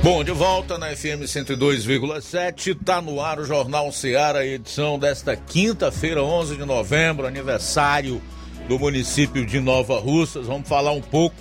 [0.00, 6.22] Bom, de volta na FM 102,7, tá no ar o Jornal Seara, edição desta quinta-feira,
[6.22, 8.22] 11 de novembro, aniversário
[8.68, 10.46] do município de Nova Russas.
[10.46, 11.34] Vamos falar um pouco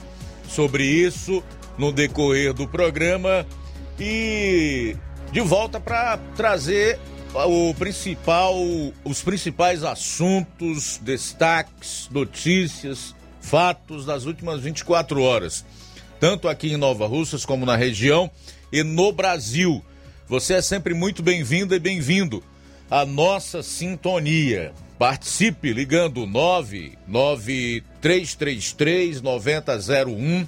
[0.49, 1.43] sobre isso
[1.77, 3.45] no decorrer do programa
[3.99, 4.95] e
[5.31, 6.99] de volta para trazer
[7.35, 8.55] o principal,
[9.03, 15.63] os principais assuntos, destaques, notícias, fatos das últimas 24 horas
[16.19, 18.29] tanto aqui em Nova Russas como na região
[18.71, 19.83] e no Brasil.
[20.27, 22.43] Você é sempre muito bem-vinda e bem-vindo
[22.89, 24.73] à nossa sintonia.
[24.97, 30.47] Participe ligando 99333 9001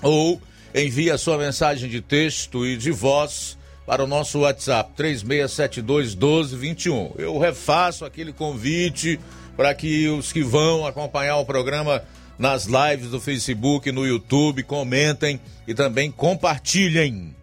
[0.00, 0.40] ou
[0.74, 7.12] envie a sua mensagem de texto e de voz para o nosso WhatsApp 3672 1221.
[7.18, 9.20] Eu refaço aquele convite
[9.56, 12.02] para que os que vão acompanhar o programa
[12.42, 17.36] nas lives do Facebook, no YouTube, comentem e também compartilhem.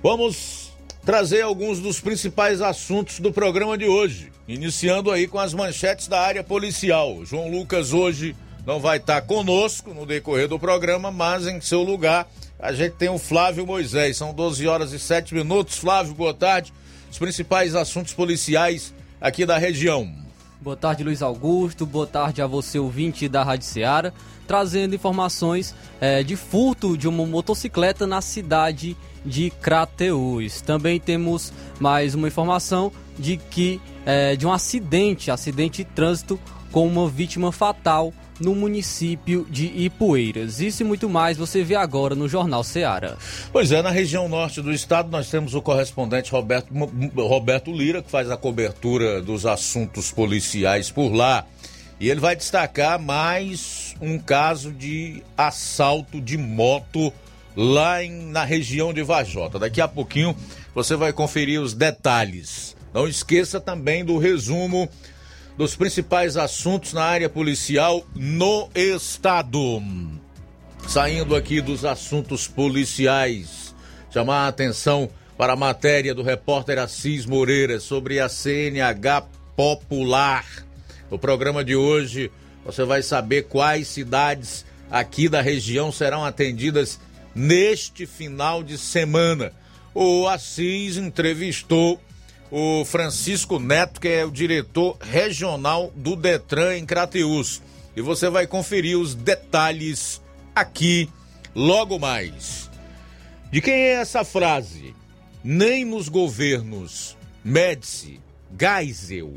[0.00, 0.70] Vamos
[1.04, 6.20] trazer alguns dos principais assuntos do programa de hoje, iniciando aí com as manchetes da
[6.20, 7.24] área policial.
[7.24, 12.28] João Lucas hoje não vai estar conosco no decorrer do programa, mas em seu lugar
[12.60, 14.16] a gente tem o Flávio Moisés.
[14.16, 15.78] São 12 horas e 7 minutos.
[15.78, 16.72] Flávio, boa tarde.
[17.10, 20.25] Os principais assuntos policiais aqui da região.
[20.58, 21.84] Boa tarde, Luiz Augusto.
[21.84, 24.10] Boa tarde a você, ouvinte da Rádio Ceará,
[24.46, 30.62] trazendo informações é, de furto de uma motocicleta na cidade de Crateús.
[30.62, 36.40] Também temos mais uma informação de que é, de um acidente, acidente de trânsito
[36.72, 40.60] com uma vítima fatal no município de Ipueiras.
[40.60, 43.16] Isso e muito mais você vê agora no Jornal Seara.
[43.52, 46.72] Pois é, na região norte do estado nós temos o correspondente Roberto,
[47.16, 51.44] Roberto Lira, que faz a cobertura dos assuntos policiais por lá.
[51.98, 57.10] E ele vai destacar mais um caso de assalto de moto
[57.56, 59.58] lá em, na região de Vajota.
[59.58, 60.36] Daqui a pouquinho
[60.74, 62.76] você vai conferir os detalhes.
[62.92, 64.88] Não esqueça também do resumo
[65.56, 69.82] dos principais assuntos na área policial no estado.
[70.86, 73.74] Saindo aqui dos assuntos policiais,
[74.10, 80.44] chamar a atenção para a matéria do repórter Assis Moreira sobre a CNH Popular.
[81.10, 82.30] No programa de hoje,
[82.64, 87.00] você vai saber quais cidades aqui da região serão atendidas
[87.34, 89.52] neste final de semana.
[89.94, 92.00] O Assis entrevistou
[92.50, 97.62] o Francisco Neto, que é o diretor regional do Detran em Crateus.
[97.96, 100.20] E você vai conferir os detalhes
[100.54, 101.08] aqui
[101.54, 102.70] logo mais.
[103.50, 104.94] De quem é essa frase?
[105.42, 108.20] Nem nos governos Médici,
[108.58, 109.32] Geisel,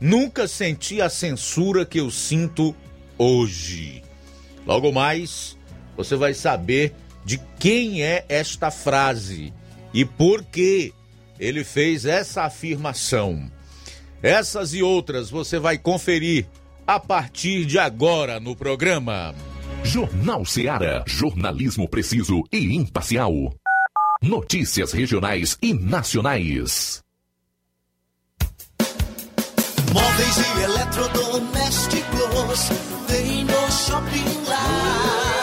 [0.00, 2.72] nunca senti a censura que eu sinto
[3.18, 4.02] hoje.
[4.64, 5.58] Logo mais,
[5.96, 9.52] você vai saber de quem é esta frase
[9.92, 10.94] e por que
[11.38, 13.50] ele fez essa afirmação.
[14.22, 16.46] Essas e outras você vai conferir
[16.86, 19.34] a partir de agora no programa.
[19.84, 21.02] Jornal Seara.
[21.06, 23.32] Jornalismo preciso e imparcial.
[24.22, 27.02] Notícias regionais e nacionais.
[29.92, 32.68] Móveis e eletrodomésticos
[33.08, 35.42] tem no Shopping Lar.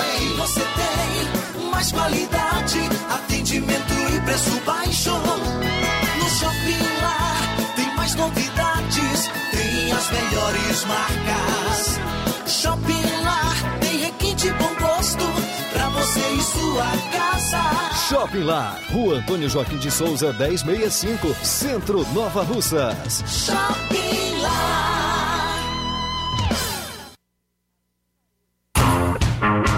[0.00, 1.37] Aqui você tem
[1.78, 5.12] mais qualidade, atendimento e preço baixo.
[5.12, 7.40] No Shopping Lar
[7.76, 12.00] tem mais novidades, tem as melhores marcas.
[12.48, 15.24] Shopping Lar tem requinte bom gosto
[15.72, 18.08] pra você e sua casa.
[18.08, 23.22] Shopping Lar, Rua Antônio Joaquim de Souza, 1065, Centro Nova Russas.
[23.24, 24.87] Shopping Lar.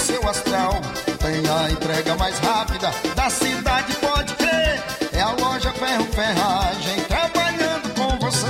[0.00, 0.80] seu astral.
[1.18, 4.82] Tem a entrega mais rápida da cidade, pode crer.
[5.12, 8.46] É a loja Ferro Ferragem trabalhando com você.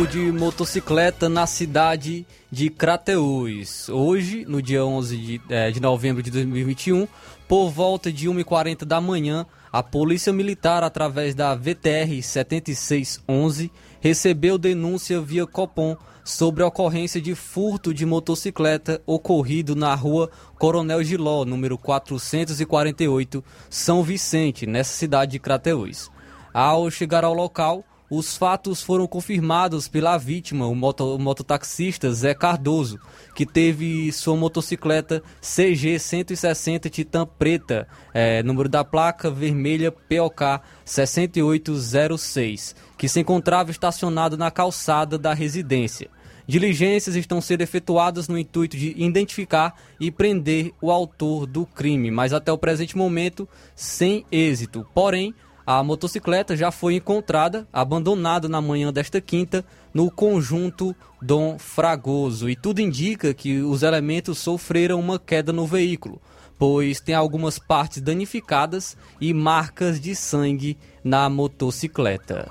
[0.00, 3.86] Furto de motocicleta na cidade de Crateús.
[3.90, 7.06] Hoje, no dia 11 de, eh, de novembro de 2021,
[7.46, 13.70] por volta de 1h40 da manhã, a Polícia Militar, através da VTR 7611,
[14.00, 15.94] recebeu denúncia via Copom
[16.24, 24.02] sobre a ocorrência de furto de motocicleta ocorrido na rua Coronel Giló, número 448, São
[24.02, 26.10] Vicente, nessa cidade de Crateús.
[26.54, 32.34] Ao chegar ao local, os fatos foram confirmados pela vítima, o, moto, o mototaxista Zé
[32.34, 32.98] Cardoso,
[33.36, 42.74] que teve sua motocicleta CG 160 Titan Preta, é, número da placa vermelha POK 6806,
[42.98, 46.10] que se encontrava estacionado na calçada da residência.
[46.48, 52.32] Diligências estão sendo efetuadas no intuito de identificar e prender o autor do crime, mas
[52.32, 54.84] até o presente momento sem êxito.
[54.92, 55.32] Porém,
[55.78, 62.50] a motocicleta já foi encontrada, abandonada na manhã desta quinta, no conjunto Dom Fragoso.
[62.50, 66.20] E tudo indica que os elementos sofreram uma queda no veículo,
[66.58, 72.50] pois tem algumas partes danificadas e marcas de sangue na motocicleta.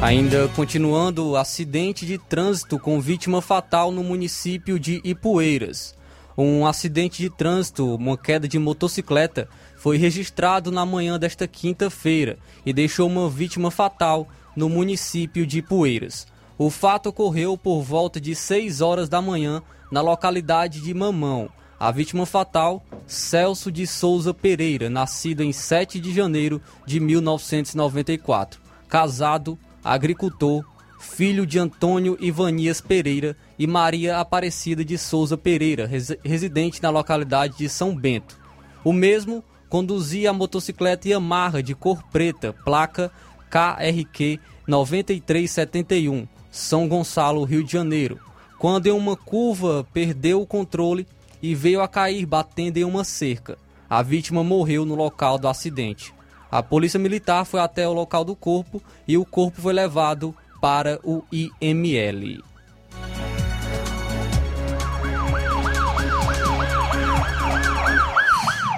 [0.00, 5.97] Ainda continuando, acidente de trânsito com vítima fatal no município de Ipueiras.
[6.40, 12.72] Um acidente de trânsito, uma queda de motocicleta, foi registrado na manhã desta quinta-feira e
[12.72, 16.28] deixou uma vítima fatal no município de Poeiras.
[16.56, 21.50] O fato ocorreu por volta de 6 horas da manhã na localidade de Mamão.
[21.76, 28.60] A vítima fatal, Celso de Souza Pereira, nascido em 7 de janeiro de 1994.
[28.88, 30.64] Casado, agricultor,
[30.98, 35.88] filho de Antônio Ivanias Pereira e Maria Aparecida de Souza Pereira,
[36.24, 38.38] residente na localidade de São Bento.
[38.84, 43.10] O mesmo conduzia a motocicleta Yamaha de cor preta, placa
[43.50, 48.18] KRQ 9371, São Gonçalo, Rio de Janeiro,
[48.58, 51.06] quando em uma curva perdeu o controle
[51.40, 53.56] e veio a cair batendo em uma cerca.
[53.88, 56.12] A vítima morreu no local do acidente.
[56.50, 61.00] A polícia militar foi até o local do corpo e o corpo foi levado para
[61.04, 62.42] o IML.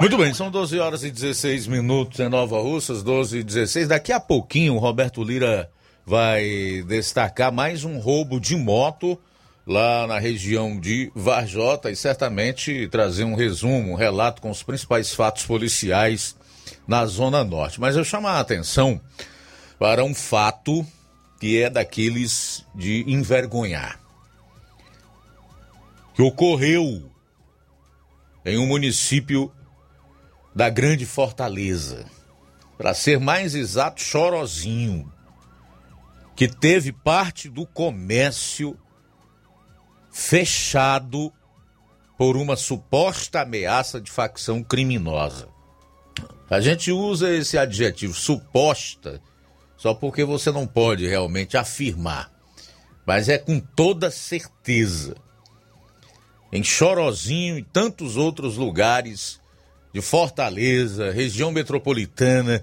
[0.01, 3.89] Muito bem, são 12 horas e 16 minutos em Nova Russas, 12 e 16.
[3.89, 5.71] Daqui a pouquinho o Roberto Lira
[6.07, 9.21] vai destacar mais um roubo de moto
[9.67, 15.13] lá na região de Varjota e certamente trazer um resumo, um relato com os principais
[15.13, 16.35] fatos policiais
[16.89, 17.79] na Zona Norte.
[17.79, 18.99] Mas eu chamo a atenção
[19.79, 20.85] para um fato
[21.41, 23.99] que é daqueles de envergonhar.
[26.15, 27.11] Que ocorreu
[28.45, 29.51] em um município
[30.55, 32.05] da Grande Fortaleza.
[32.77, 35.11] Para ser mais exato, Chorozinho,
[36.37, 38.79] que teve parte do comércio
[40.11, 41.33] fechado
[42.19, 45.49] por uma suposta ameaça de facção criminosa.
[46.51, 49.23] A gente usa esse adjetivo suposta
[49.81, 52.31] só porque você não pode realmente afirmar,
[53.07, 55.17] mas é com toda certeza.
[56.53, 59.41] Em Chorozinho e tantos outros lugares
[59.91, 62.63] de Fortaleza, região metropolitana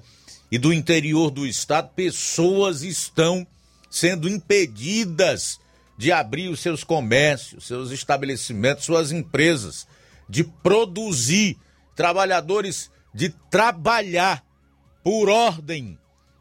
[0.51, 3.47] e do interior do estado, pessoas estão
[3.89, 5.59] sendo impedidas
[5.97, 9.87] de abrir os seus comércios, seus estabelecimentos, suas empresas,
[10.29, 11.57] de produzir,
[11.95, 14.45] trabalhadores de trabalhar
[15.03, 15.97] por ordem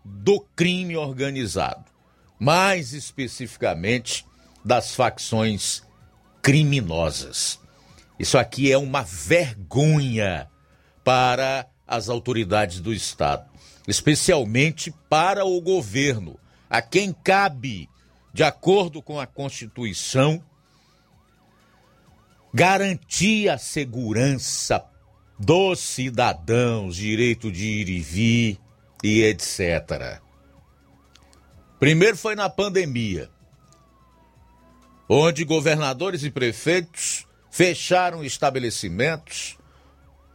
[0.06, 1.84] do crime organizado,
[2.38, 4.24] mais especificamente
[4.64, 5.82] das facções
[6.40, 7.58] criminosas.
[8.18, 10.48] Isso aqui é uma vergonha
[11.04, 13.48] para as autoridades do Estado,
[13.86, 16.38] especialmente para o governo,
[16.70, 17.88] a quem cabe
[18.32, 20.42] de acordo com a Constituição,
[22.52, 24.84] garantir a segurança
[25.38, 28.65] dos cidadãos, direito de ir e vir
[29.06, 30.20] e etc.
[31.78, 33.30] Primeiro foi na pandemia,
[35.08, 39.56] onde governadores e prefeitos fecharam estabelecimentos,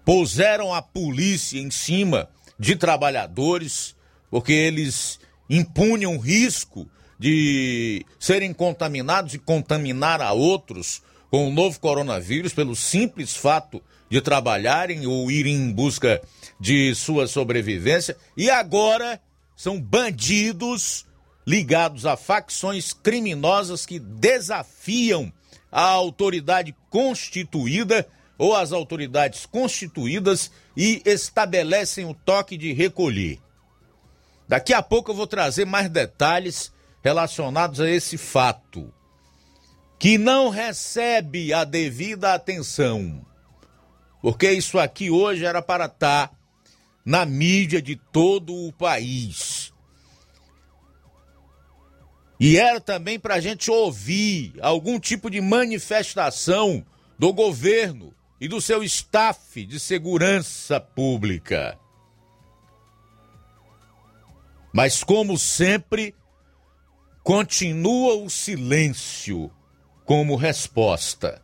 [0.05, 3.93] puseram a polícia em cima de trabalhadores,
[4.29, 12.53] porque eles impunham risco de serem contaminados e contaminar a outros com o novo coronavírus
[12.53, 16.21] pelo simples fato de trabalharem ou irem em busca
[16.59, 19.21] de sua sobrevivência e agora
[19.55, 21.07] são bandidos
[21.47, 25.31] ligados a facções criminosas que desafiam
[25.71, 28.05] a autoridade constituída
[28.37, 33.39] ou as autoridades constituídas e estabelecem o toque de recolher.
[34.45, 38.93] Daqui a pouco eu vou trazer mais detalhes relacionados a esse fato,
[39.97, 43.25] que não recebe a devida atenção,
[44.21, 46.31] porque isso aqui hoje era para estar
[47.03, 49.73] na mídia de todo o país.
[52.39, 56.85] E era também para a gente ouvir algum tipo de manifestação
[57.17, 61.77] do governo e do seu staff de segurança pública.
[64.73, 66.15] Mas, como sempre,
[67.23, 69.51] Continua o silêncio
[70.05, 71.39] como resposta.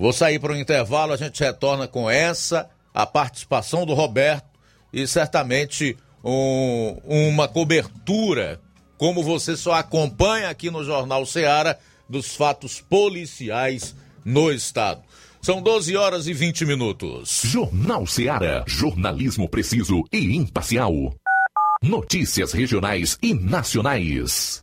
[0.00, 4.48] Vou sair para o intervalo, a gente retorna com essa, a participação do Roberto
[4.90, 8.58] e certamente um, uma cobertura,
[8.96, 11.78] como você só acompanha aqui no Jornal Seara,
[12.08, 15.02] dos fatos policiais no estado.
[15.42, 17.42] São 12 horas e 20 minutos.
[17.44, 18.64] Jornal Seara.
[18.66, 21.14] Jornalismo preciso e imparcial.
[21.82, 24.62] Notícias regionais e nacionais.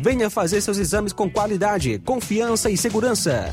[0.00, 3.52] Venha fazer seus exames com qualidade, confiança e segurança.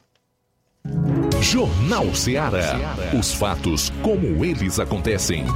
[1.40, 2.94] Jornal Ceará.
[3.18, 5.46] Os fatos como eles acontecem.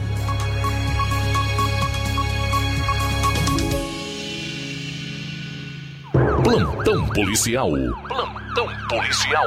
[6.44, 7.70] Plantão policial.
[8.06, 9.46] Plantão policial.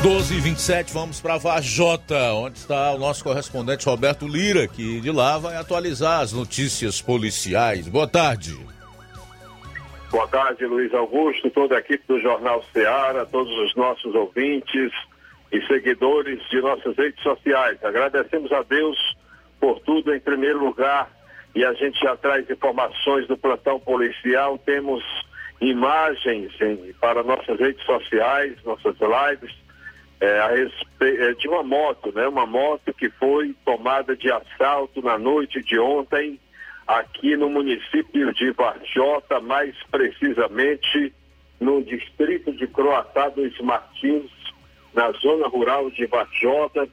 [0.00, 5.10] 12 e 27 vamos para Vajota, onde está o nosso correspondente Roberto Lira, que de
[5.10, 7.88] lá vai atualizar as notícias policiais.
[7.88, 8.56] Boa tarde.
[10.08, 14.92] Boa tarde, Luiz Augusto, toda a equipe do Jornal Ceará, todos os nossos ouvintes
[15.50, 17.82] e seguidores de nossas redes sociais.
[17.82, 18.96] Agradecemos a Deus
[19.58, 21.10] por tudo em primeiro lugar
[21.54, 25.02] e a gente já traz informações do plantão policial, temos
[25.60, 29.54] imagens em, para nossas redes sociais, nossas lives,
[30.20, 32.26] é, a respeito, é, de uma moto, né?
[32.26, 36.40] Uma moto que foi tomada de assalto na noite de ontem
[36.86, 41.14] aqui no município de Varjota, mais precisamente
[41.60, 44.30] no distrito de Croatá dos Martins,
[44.92, 46.88] na zona rural de Varjota.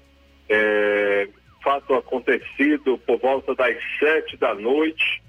[0.50, 1.28] É,
[1.64, 5.22] fato acontecido por volta das sete da noite,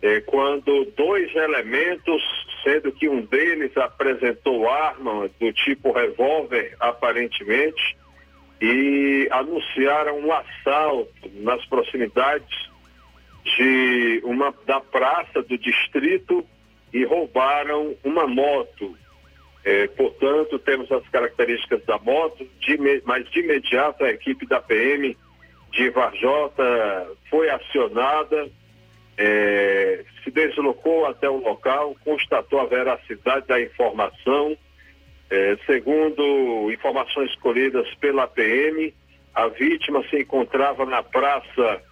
[0.00, 2.22] é, quando dois elementos,
[2.64, 7.96] sendo que um deles apresentou arma do tipo revólver, aparentemente,
[8.60, 12.70] e anunciaram um assalto nas proximidades
[13.44, 16.46] de uma da praça do distrito
[16.92, 18.96] e roubaram uma moto.
[19.64, 25.16] É, portanto, temos as características da moto, de, mas de imediato a equipe da PM
[25.72, 28.48] de Varjota foi acionada,
[29.16, 34.56] é, se deslocou até o local, constatou a veracidade da informação.
[35.30, 38.94] É, segundo informações colhidas pela PM,
[39.34, 41.82] a vítima se encontrava na praça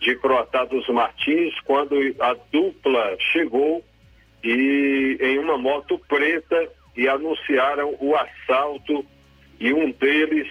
[0.00, 3.84] de Croatá dos Martins quando a dupla chegou
[4.44, 9.04] e em uma moto preta e anunciaram o assalto
[9.58, 10.48] e um deles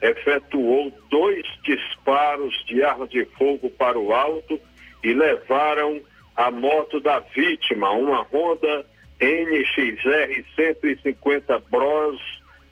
[0.00, 4.58] efetuou dois disparos de arma de fogo para o alto
[5.02, 6.00] e levaram
[6.36, 8.86] a moto da vítima, uma Honda
[9.20, 12.20] NXR 150 Bros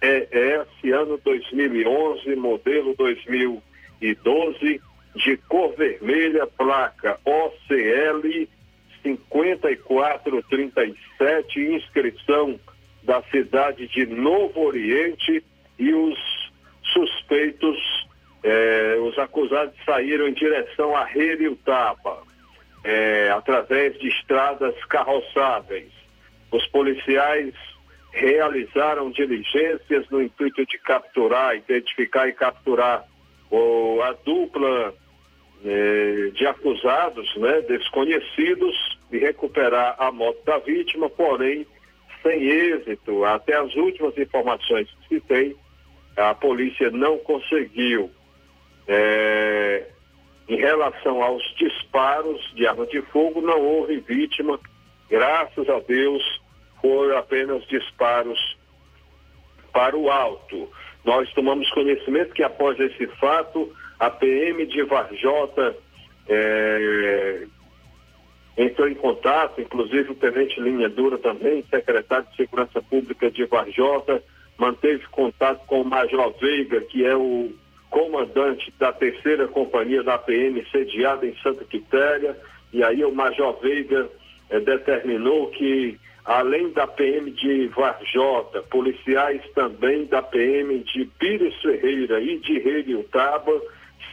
[0.00, 4.80] ES ano 2011, modelo 2012,
[5.16, 8.48] de cor vermelha, placa OCL
[9.02, 12.60] 5437, inscrição
[13.02, 15.42] da cidade de Novo Oriente
[15.78, 16.18] e os
[16.92, 17.78] suspeitos,
[18.42, 22.22] eh, os acusados saíram em direção a Reriutaba,
[22.84, 25.90] eh, através de estradas carroçáveis.
[26.50, 27.54] Os policiais
[28.12, 33.04] realizaram diligências no intuito de capturar, identificar e capturar
[33.50, 34.94] o, a dupla
[35.64, 41.66] eh, de acusados, né, desconhecidos, e recuperar a moto da vítima, porém
[42.22, 43.24] sem êxito.
[43.24, 45.56] Até as últimas informações que se tem,
[46.16, 48.10] a polícia não conseguiu,
[48.88, 49.86] é,
[50.48, 54.58] em relação aos disparos de arma de fogo, não houve vítima,
[55.10, 56.22] graças a Deus,
[56.80, 58.56] foram apenas disparos
[59.72, 60.70] para o alto.
[61.04, 65.76] Nós tomamos conhecimento que após esse fato, a PM de Varjota
[66.28, 67.46] é,
[68.56, 74.22] entrou em contato, inclusive o Tenente Linha Dura também, secretário de Segurança Pública de Varjota,
[74.58, 77.50] manteve contato com o Major Veiga, que é o
[77.90, 82.36] comandante da terceira companhia da PM sediada em Santa Quitéria,
[82.72, 84.08] e aí o Major Veiga
[84.50, 92.20] eh, determinou que, além da PM de Varjota, policiais também da PM de Pires Ferreira
[92.20, 93.60] e de Taba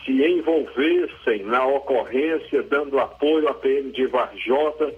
[0.06, 4.94] se envolvessem na ocorrência, dando apoio à PM de Varjota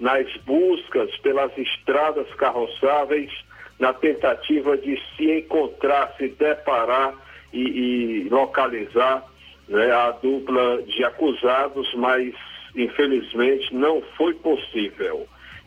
[0.00, 3.32] nas buscas pelas estradas carroçáveis,
[3.78, 7.14] na tentativa de se encontrar, se deparar
[7.52, 9.24] e, e localizar
[9.68, 12.34] né, a dupla de acusados, mas
[12.74, 15.26] infelizmente não foi possível.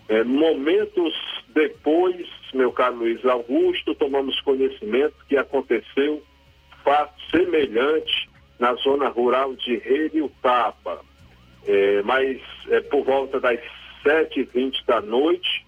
[0.10, 1.14] É, momentos
[1.50, 6.22] depois, meu caro Luiz Augusto, tomamos conhecimento que aconteceu
[6.84, 9.82] fato semelhante na zona rural de
[10.42, 11.02] Tapa.
[11.66, 13.60] É, mas é, por volta das
[14.04, 15.66] 7h20 da noite,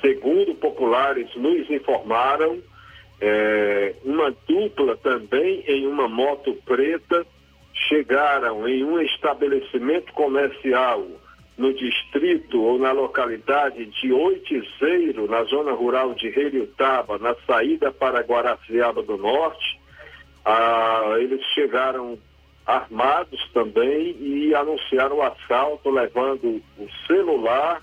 [0.00, 2.58] segundo populares nos informaram,
[3.20, 7.26] é, uma dupla também em uma moto preta
[7.88, 11.06] chegaram em um estabelecimento comercial
[11.56, 18.22] no distrito ou na localidade de Oitizeiro, na zona rural de Reliutaba, na saída para
[18.22, 19.78] Guaraciaba do Norte.
[20.42, 22.18] Ah, eles chegaram
[22.66, 27.82] armados também e anunciaram o assalto, levando o celular,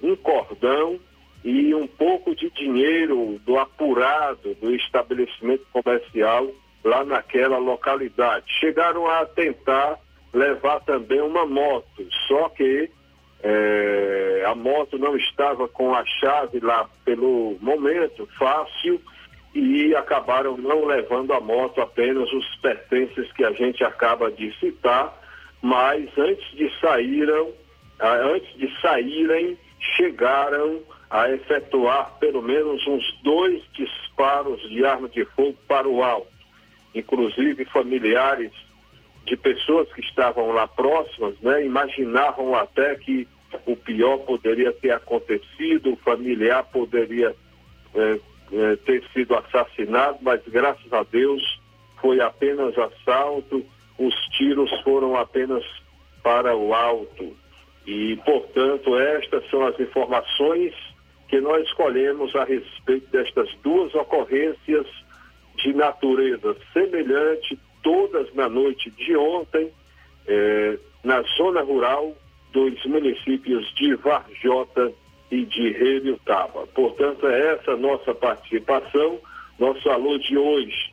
[0.00, 1.00] um cordão
[1.46, 6.50] e um pouco de dinheiro do apurado do estabelecimento comercial
[6.82, 8.46] lá naquela localidade.
[8.58, 9.96] Chegaram a tentar
[10.34, 12.90] levar também uma moto, só que
[13.44, 19.00] é, a moto não estava com a chave lá pelo momento fácil
[19.54, 25.16] e acabaram não levando a moto, apenas os pertences que a gente acaba de citar,
[25.62, 27.52] mas antes de saíram,
[28.00, 30.82] ah, antes de saírem, chegaram
[31.16, 36.28] a efetuar pelo menos uns dois disparos de arma de fogo para o alto.
[36.94, 38.52] Inclusive familiares
[39.24, 43.26] de pessoas que estavam lá próximas, né, imaginavam até que
[43.64, 47.34] o pior poderia ter acontecido, o familiar poderia
[47.94, 48.20] é,
[48.52, 51.42] é, ter sido assassinado, mas graças a Deus
[51.98, 53.64] foi apenas assalto,
[53.98, 55.64] os tiros foram apenas
[56.22, 57.34] para o alto.
[57.86, 60.74] E, portanto, estas são as informações
[61.28, 64.86] que nós escolhemos a respeito destas duas ocorrências
[65.56, 69.70] de natureza semelhante, todas na noite de ontem,
[70.26, 72.14] eh, na zona rural
[72.52, 74.92] dos municípios de Varjota
[75.30, 76.66] e de Reliutaba.
[76.68, 79.18] Portanto, é essa nossa participação.
[79.58, 80.92] Nosso alô de hoje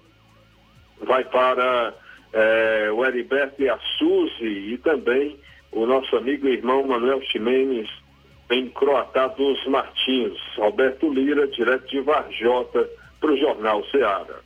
[1.01, 1.93] vai para
[2.31, 5.37] eh, o Heriberto e a Suzy e também
[5.71, 7.89] o nosso amigo e irmão Manuel Ximenes
[8.53, 10.37] em Croatá dos Martins.
[10.57, 12.87] Roberto Lira, direto de Varjota,
[13.19, 14.39] para o Jornal Ceará.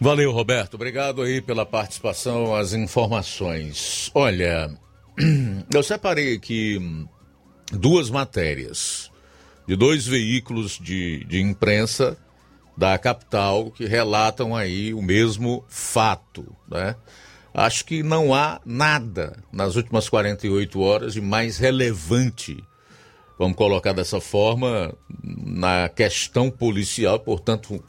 [0.00, 0.74] Valeu, Roberto.
[0.74, 4.10] Obrigado aí pela participação, as informações.
[4.14, 4.70] Olha,
[5.72, 6.78] eu separei aqui
[7.72, 9.10] duas matérias
[9.66, 12.18] de dois veículos de, de imprensa
[12.76, 16.96] da capital que relatam aí o mesmo fato, né?
[17.54, 22.62] Acho que não há nada nas últimas 48 horas de mais relevante,
[23.38, 27.82] vamos colocar dessa forma, na questão policial, portanto,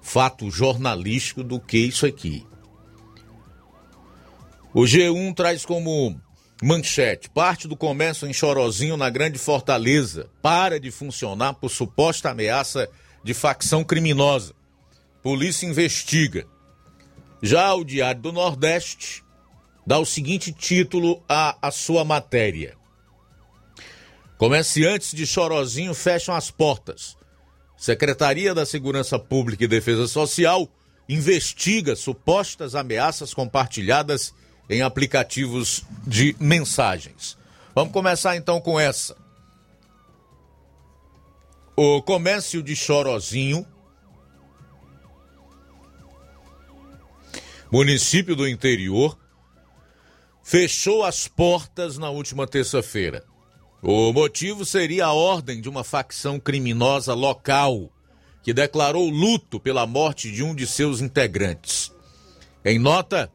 [0.00, 2.46] fato jornalístico do que isso aqui.
[4.72, 6.20] O G1 traz como
[6.62, 12.88] Manchete: parte do comércio em Chorozinho, na Grande Fortaleza, para de funcionar por suposta ameaça
[13.22, 14.54] de facção criminosa.
[15.22, 16.46] Polícia investiga.
[17.42, 19.22] Já o Diário do Nordeste
[19.86, 22.77] dá o seguinte título à, à sua matéria:
[24.38, 27.16] Comerciantes de Chorozinho fecham as portas.
[27.76, 30.68] Secretaria da Segurança Pública e Defesa Social
[31.08, 34.32] investiga supostas ameaças compartilhadas
[34.70, 37.36] em aplicativos de mensagens.
[37.74, 39.16] Vamos começar então com essa.
[41.74, 43.66] O comércio de Chorozinho,
[47.72, 49.18] município do interior,
[50.44, 53.24] fechou as portas na última terça-feira.
[53.80, 57.92] O motivo seria a ordem de uma facção criminosa local
[58.42, 61.92] que declarou luto pela morte de um de seus integrantes.
[62.64, 63.30] Em nota,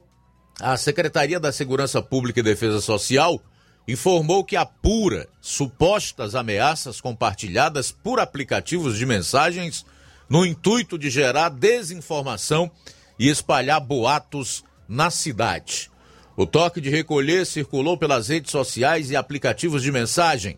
[0.59, 3.41] a Secretaria da Segurança Pública e Defesa Social
[3.87, 9.85] informou que apura supostas ameaças compartilhadas por aplicativos de mensagens
[10.29, 12.69] no intuito de gerar desinformação
[13.17, 15.89] e espalhar boatos na cidade.
[16.35, 20.57] O toque de recolher circulou pelas redes sociais e aplicativos de mensagem.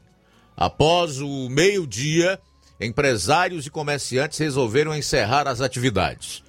[0.56, 2.40] Após o meio-dia,
[2.80, 6.44] empresários e comerciantes resolveram encerrar as atividades.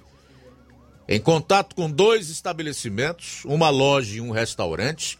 [1.09, 5.17] Em contato com dois estabelecimentos, uma loja e um restaurante,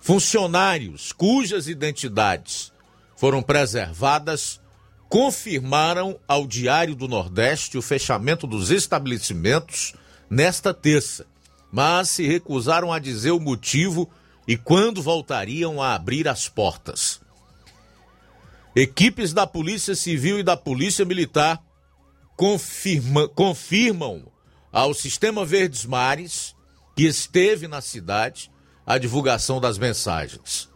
[0.00, 2.72] funcionários cujas identidades
[3.16, 4.60] foram preservadas
[5.08, 9.94] confirmaram ao Diário do Nordeste o fechamento dos estabelecimentos
[10.28, 11.26] nesta terça,
[11.74, 14.08] mas se recusaram a dizer o motivo
[14.46, 17.20] e quando voltariam a abrir as portas.
[18.76, 21.60] Equipes da Polícia Civil e da Polícia Militar
[22.36, 24.22] confirma, confirmam
[24.72, 26.54] ao Sistema Verdes Mares,
[26.94, 28.52] que esteve na cidade,
[28.86, 30.68] a divulgação das mensagens.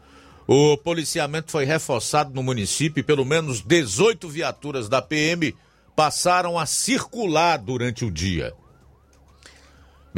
[0.49, 5.55] O policiamento foi reforçado no município e pelo menos 18 viaturas da PM
[5.95, 8.53] passaram a circular durante o dia.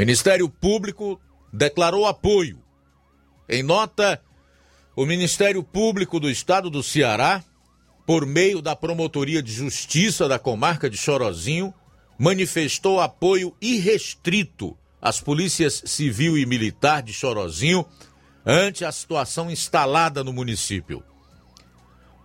[0.00, 1.20] Ministério Público
[1.52, 2.58] declarou apoio.
[3.48, 4.20] Em nota,
[4.96, 7.44] o Ministério Público do Estado do Ceará
[8.10, 11.72] por meio da Promotoria de Justiça da Comarca de Chorozinho,
[12.18, 17.86] manifestou apoio irrestrito às polícias civil e militar de Chorozinho
[18.44, 21.04] ante a situação instalada no município.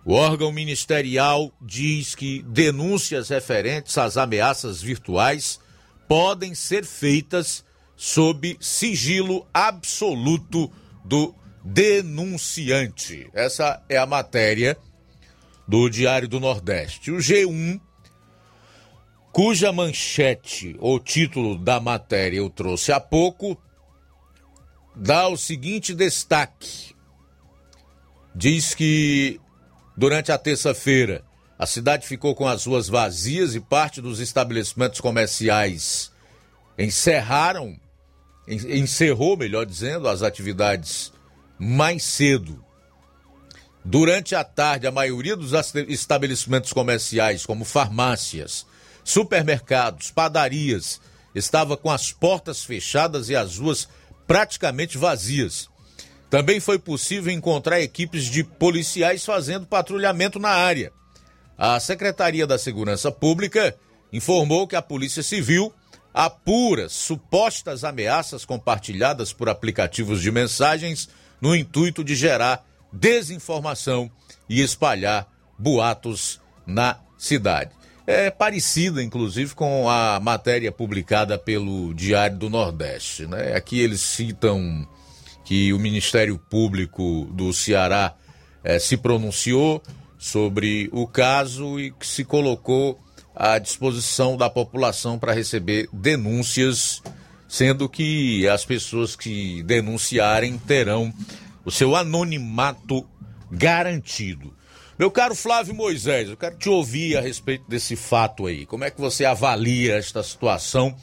[0.04, 5.60] O órgão ministerial diz que denúncias referentes às ameaças virtuais
[6.08, 7.64] podem ser feitas
[7.96, 10.70] sob sigilo absoluto
[11.04, 13.28] do denunciante.
[13.32, 14.76] Essa é a matéria
[15.66, 17.10] do Diário do Nordeste.
[17.10, 17.80] O G1,
[19.32, 23.60] cuja manchete ou título da matéria eu trouxe há pouco,
[24.94, 26.94] dá o seguinte destaque.
[28.34, 29.40] Diz que
[29.96, 31.24] durante a terça-feira
[31.58, 36.12] a cidade ficou com as ruas vazias e parte dos estabelecimentos comerciais
[36.78, 37.78] encerraram,
[38.48, 41.12] encerrou, melhor dizendo, as atividades
[41.58, 42.64] mais cedo
[43.88, 45.52] Durante a tarde, a maioria dos
[45.88, 48.66] estabelecimentos comerciais, como farmácias,
[49.04, 51.00] supermercados, padarias,
[51.32, 53.88] estava com as portas fechadas e as ruas
[54.26, 55.68] praticamente vazias.
[56.28, 60.92] Também foi possível encontrar equipes de policiais fazendo patrulhamento na área.
[61.56, 63.72] A Secretaria da Segurança Pública
[64.12, 65.72] informou que a Polícia Civil
[66.16, 74.10] apura supostas ameaças compartilhadas por aplicativos de mensagens no intuito de gerar desinformação
[74.48, 77.70] e espalhar boatos na cidade.
[78.06, 83.26] É parecida, inclusive, com a matéria publicada pelo Diário do Nordeste.
[83.26, 83.54] Né?
[83.54, 84.88] Aqui eles citam
[85.44, 88.14] que o Ministério Público do Ceará
[88.64, 89.82] eh, se pronunciou
[90.16, 92.98] sobre o caso e que se colocou
[93.36, 97.02] à disposição da população para receber denúncias,
[97.46, 101.12] sendo que as pessoas que denunciarem terão
[101.62, 103.06] o seu anonimato
[103.50, 104.54] garantido.
[104.98, 108.64] Meu caro Flávio Moisés, eu quero te ouvir a respeito desse fato aí.
[108.64, 110.96] Como é que você avalia esta situação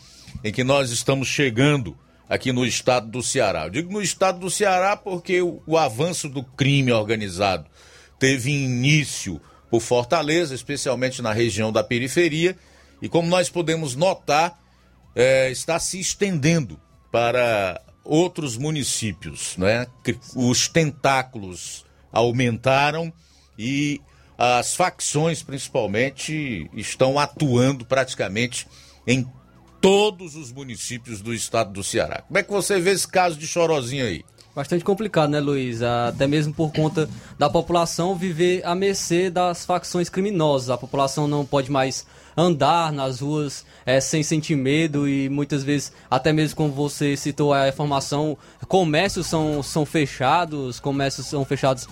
[0.44, 1.96] em que nós estamos chegando
[2.28, 3.66] aqui no estado do Ceará?
[3.66, 7.68] Eu digo no estado do Ceará porque o, o avanço do crime organizado
[8.18, 9.40] teve início
[9.74, 12.56] por Fortaleza, especialmente na região da periferia,
[13.02, 14.62] e como nós podemos notar,
[15.16, 16.80] é, está se estendendo
[17.12, 19.88] para outros municípios, né?
[20.36, 23.12] Os tentáculos aumentaram
[23.58, 24.00] e
[24.38, 28.68] as facções, principalmente, estão atuando praticamente
[29.08, 29.28] em
[29.82, 32.22] todos os municípios do estado do Ceará.
[32.28, 34.24] Como é que você vê esse caso de Chorozinho aí?
[34.56, 35.82] Bastante complicado, né, Luiz?
[35.82, 40.70] Até mesmo por conta da população viver à mercê das facções criminosas.
[40.70, 45.92] A população não pode mais andar nas ruas é, sem sentir medo e muitas vezes,
[46.10, 51.88] até mesmo como você citou a informação, comércios são, são fechados, comércios são fechados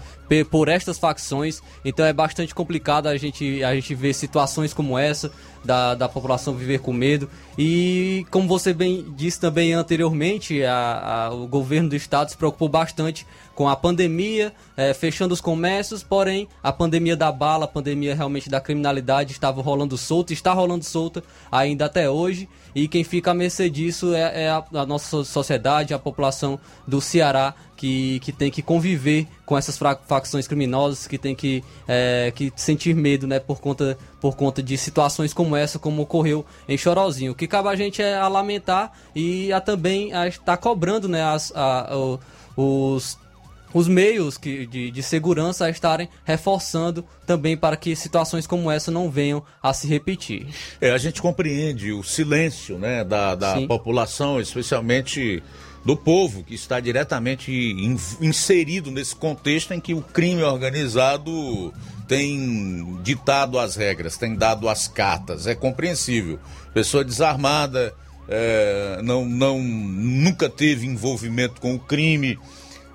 [0.50, 5.30] por estas facções, então é bastante complicado a gente, a gente ver situações como essa,
[5.64, 7.30] da, da população viver com medo.
[7.58, 12.70] E como você bem disse também anteriormente, a, a, o governo do estado se preocupou
[12.70, 18.16] bastante com a pandemia, é, fechando os comércios, porém a pandemia da bala, a pandemia
[18.16, 23.32] realmente da criminalidade estava rolando solta, está rolando solta ainda até hoje, e quem fica
[23.32, 28.32] à mercê disso é, é a, a, nossa sociedade, a população do Ceará, que, que
[28.32, 33.40] tem que conviver com essas facções criminosas, que tem que, é, que sentir medo né,
[33.40, 37.32] por, conta, por conta de situações como essa, como ocorreu em Chorozinho.
[37.32, 41.24] O que cabe a gente é a lamentar e a também estar tá cobrando né,
[41.24, 41.90] as, a,
[42.56, 43.18] os
[43.74, 48.92] os meios que, de, de segurança a estarem reforçando também para que situações como essa
[48.92, 50.48] não venham a se repetir.
[50.80, 55.42] É, a gente compreende o silêncio né, da, da população, especialmente
[55.84, 57.52] do povo que está diretamente
[58.22, 61.74] inserido nesse contexto em que o crime organizado
[62.08, 65.48] tem ditado as regras, tem dado as cartas.
[65.48, 66.40] É compreensível.
[66.74, 67.94] Pessoa desarmada,
[68.28, 72.38] é, não, não, nunca teve envolvimento com o crime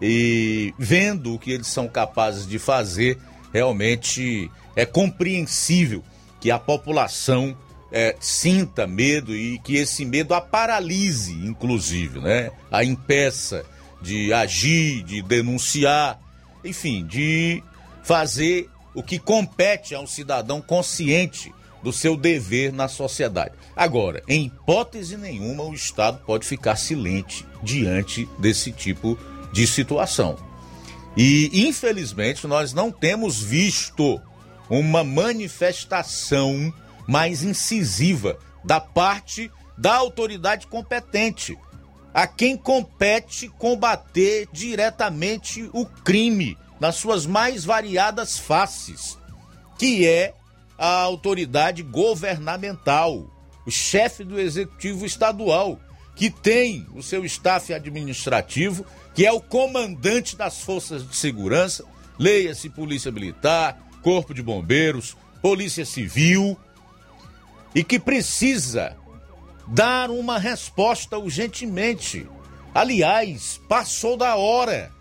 [0.01, 3.19] e vendo o que eles são capazes de fazer,
[3.53, 6.03] realmente é compreensível
[6.41, 7.57] que a população
[7.91, 12.51] é, sinta medo e que esse medo a paralise, inclusive, né?
[12.71, 13.65] A impeça
[14.03, 16.21] de agir, de denunciar,
[16.65, 17.63] enfim, de
[18.03, 23.53] fazer o que compete a um cidadão consciente do seu dever na sociedade.
[23.77, 30.37] Agora, em hipótese nenhuma, o Estado pode ficar silente diante desse tipo de situação.
[31.17, 34.21] E, infelizmente, nós não temos visto
[34.69, 36.75] uma manifestação
[37.07, 41.57] mais incisiva da parte da autoridade competente,
[42.13, 49.19] a quem compete combater diretamente o crime nas suas mais variadas faces,
[49.79, 50.35] que é
[50.79, 53.31] a autoridade governamental,
[53.67, 55.79] o chefe do executivo estadual,
[56.15, 58.87] que tem o seu staff administrativo,
[59.17, 61.87] que é o comandante das forças de segurança,
[62.19, 66.55] leia-se Polícia Militar, Corpo de Bombeiros, Polícia Civil,
[67.75, 68.95] e que precisa
[69.67, 72.29] dar uma resposta urgentemente.
[72.75, 74.93] Aliás, passou da hora.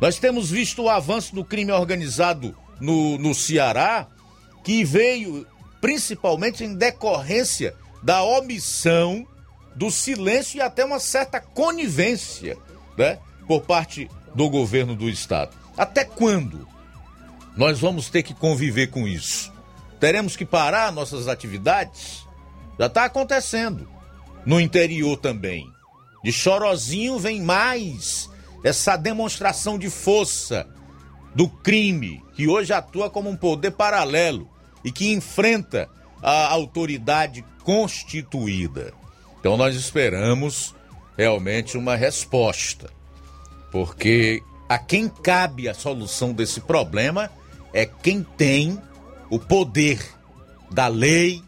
[0.00, 4.08] Nós temos visto o avanço do crime organizado no, no Ceará,
[4.64, 5.46] que veio
[5.78, 9.26] principalmente em decorrência da omissão,
[9.80, 12.58] do silêncio e até uma certa conivência
[12.98, 13.18] né,
[13.48, 15.56] por parte do governo do estado.
[15.74, 16.68] Até quando
[17.56, 19.50] nós vamos ter que conviver com isso?
[19.98, 22.26] Teremos que parar nossas atividades?
[22.78, 23.88] Já está acontecendo.
[24.44, 25.66] No interior também.
[26.22, 28.28] De chorozinho vem mais
[28.62, 30.68] essa demonstração de força
[31.34, 34.46] do crime, que hoje atua como um poder paralelo
[34.84, 35.88] e que enfrenta
[36.22, 38.99] a autoridade constituída.
[39.40, 40.74] Então nós esperamos
[41.16, 42.90] realmente uma resposta,
[43.72, 47.30] porque a quem cabe a solução desse problema
[47.72, 48.80] é quem tem
[49.28, 50.00] o poder
[50.70, 51.42] da lei,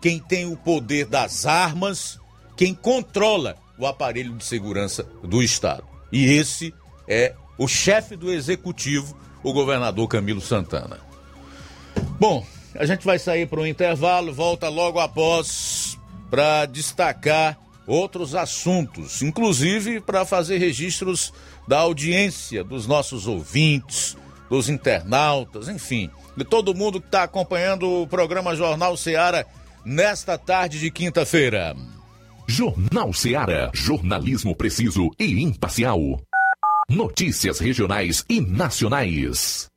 [0.00, 2.20] quem tem o poder das armas,
[2.56, 5.84] quem controla o aparelho de segurança do Estado.
[6.12, 6.74] E esse
[7.08, 10.98] é o chefe do executivo, o governador Camilo Santana.
[12.18, 15.48] Bom, a gente vai sair para um intervalo, volta logo após
[16.30, 21.32] para destacar outros assuntos, inclusive para fazer registros
[21.66, 24.16] da audiência dos nossos ouvintes,
[24.48, 29.46] dos internautas, enfim, de todo mundo que está acompanhando o programa Jornal Seara
[29.84, 31.74] nesta tarde de quinta-feira.
[32.46, 33.70] Jornal Seara.
[33.72, 36.00] Jornalismo preciso e imparcial.
[36.88, 39.69] Notícias regionais e nacionais.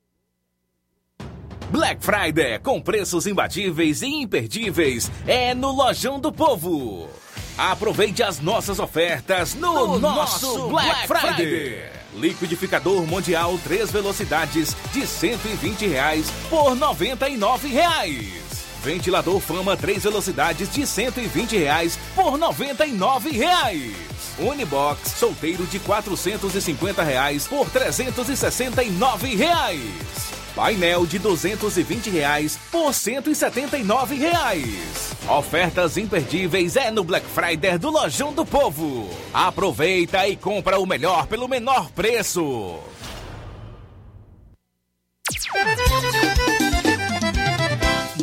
[1.70, 7.08] Black Friday com preços imbatíveis e imperdíveis é no Lojão do Povo.
[7.56, 11.46] Aproveite as nossas ofertas no, no nosso, Black, Black Friday.
[11.46, 11.90] Friday.
[12.14, 18.44] Liquidificador Mundial 3 velocidades de 120 reais por 99 reais.
[18.82, 23.94] Ventilador Fama 3 velocidades de 120 reais por 99 reais.
[24.38, 30.43] Unibox solteiro de 450 reais por 369 reais.
[30.54, 35.14] Painel de 220 reais por 179 reais.
[35.28, 39.08] Ofertas imperdíveis é no Black Friday do Lojão do Povo.
[39.32, 42.78] Aproveita e compra o melhor pelo menor preço.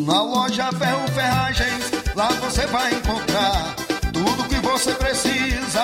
[0.05, 3.75] Na loja Ferro Ferragens, lá você vai encontrar
[4.13, 5.83] tudo que você precisa,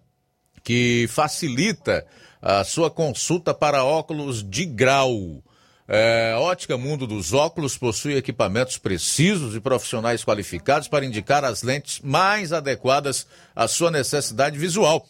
[0.63, 2.03] que facilita
[2.41, 5.43] a sua consulta para óculos de grau.
[5.87, 11.99] É, Ótica Mundo dos Óculos possui equipamentos precisos e profissionais qualificados para indicar as lentes
[12.01, 15.05] mais adequadas à sua necessidade visual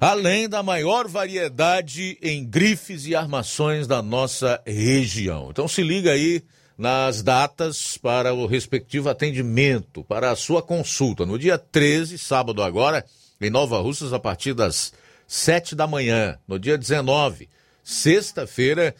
[0.00, 5.48] além da maior variedade em grifes e armações da nossa região.
[5.50, 6.42] Então se liga aí
[6.76, 11.26] nas datas para o respectivo atendimento, para a sua consulta.
[11.26, 13.04] No dia 13, sábado agora,
[13.40, 14.92] em Nova Russas, a partir das
[15.26, 16.38] 7 da manhã.
[16.46, 17.48] No dia 19,
[17.82, 18.94] sexta-feira,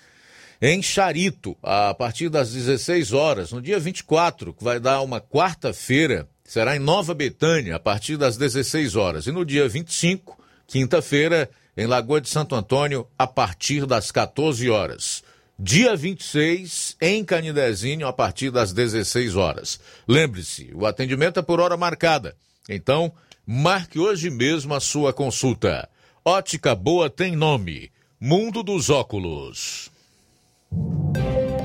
[0.60, 3.52] em Charito, a partir das 16 horas.
[3.52, 8.36] No dia 24, que vai dar uma quarta-feira, será em Nova Betânia, a partir das
[8.36, 9.28] 16 horas.
[9.28, 10.36] E no dia 25,
[10.68, 15.24] quinta-feira, em Lagoa de Santo Antônio, a partir das 14 horas.
[15.58, 19.80] Dia 26, em Canidezinho, a partir das 16 horas.
[20.06, 22.36] Lembre-se, o atendimento é por hora marcada.
[22.68, 23.10] Então,
[23.44, 25.88] marque hoje mesmo a sua consulta.
[26.24, 27.90] Ótica Boa tem nome:
[28.20, 29.90] Mundo dos Óculos.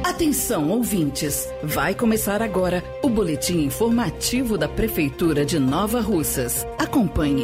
[0.04, 1.48] Atenção, ouvintes!
[1.62, 6.66] Vai começar agora o boletim informativo da Prefeitura de Nova Russas.
[6.80, 7.44] Acompanhe.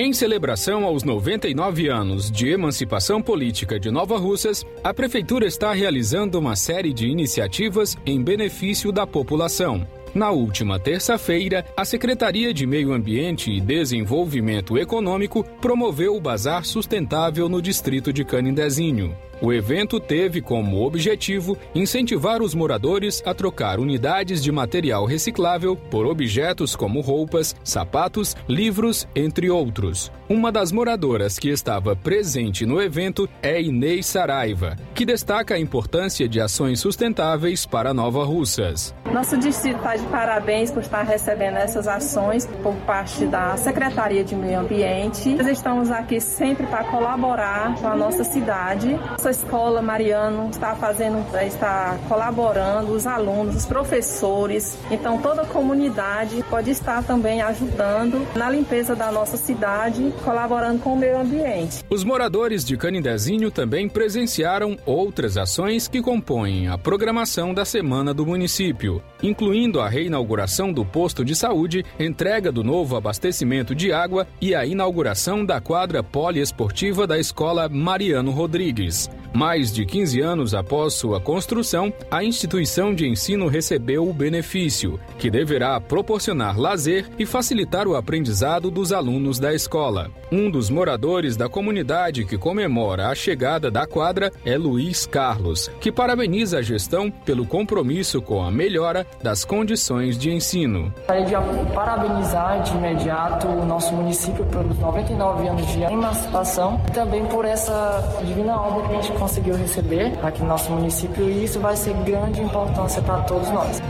[0.00, 6.38] Em celebração aos 99 anos de emancipação política de Nova Russas, a Prefeitura está realizando
[6.38, 9.84] uma série de iniciativas em benefício da população.
[10.14, 17.48] Na última terça-feira, a Secretaria de Meio Ambiente e Desenvolvimento Econômico promoveu o Bazar Sustentável
[17.48, 19.16] no distrito de Canindezinho.
[19.40, 26.06] O evento teve como objetivo incentivar os moradores a trocar unidades de material reciclável por
[26.06, 30.10] objetos como roupas, sapatos, livros, entre outros.
[30.28, 36.28] Uma das moradoras que estava presente no evento é Inês Saraiva, que destaca a importância
[36.28, 38.94] de ações sustentáveis para Nova Russas.
[39.10, 44.36] Nosso distrito está de parabéns por estar recebendo essas ações por parte da Secretaria de
[44.36, 45.30] Meio Ambiente.
[45.30, 48.98] Nós estamos aqui sempre para colaborar com a nossa cidade.
[49.28, 54.78] Nossa escola Mariano está fazendo, está colaborando, os alunos, os professores.
[54.90, 60.94] Então toda a comunidade pode estar também ajudando na limpeza da nossa cidade, colaborando com
[60.94, 61.84] o meio ambiente.
[61.90, 68.24] Os moradores de Canindezinho também presenciaram outras ações que compõem a programação da semana do
[68.24, 74.54] município, incluindo a reinauguração do posto de saúde, entrega do novo abastecimento de água e
[74.54, 79.10] a inauguração da quadra poliesportiva da escola Mariano Rodrigues.
[79.32, 85.30] Mais de 15 anos após sua construção, a instituição de ensino recebeu o benefício, que
[85.30, 90.10] deverá proporcionar lazer e facilitar o aprendizado dos alunos da escola.
[90.30, 95.92] Um dos moradores da comunidade que comemora a chegada da quadra é Luiz Carlos, que
[95.92, 100.92] parabeniza a gestão pelo compromisso com a melhora das condições de ensino.
[100.96, 107.24] Gostaria de parabenizar de imediato o nosso município pelos 99 anos de emancipação e também
[107.26, 111.60] por essa divina obra que a gente conseguiu receber aqui no nosso município e isso
[111.60, 113.80] vai ser grande importância para todos nós.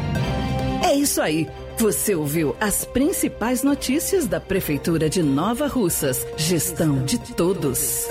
[0.85, 1.49] É isso aí.
[1.79, 6.26] Você ouviu as principais notícias da Prefeitura de Nova Russas.
[6.37, 8.09] Gestão de todos.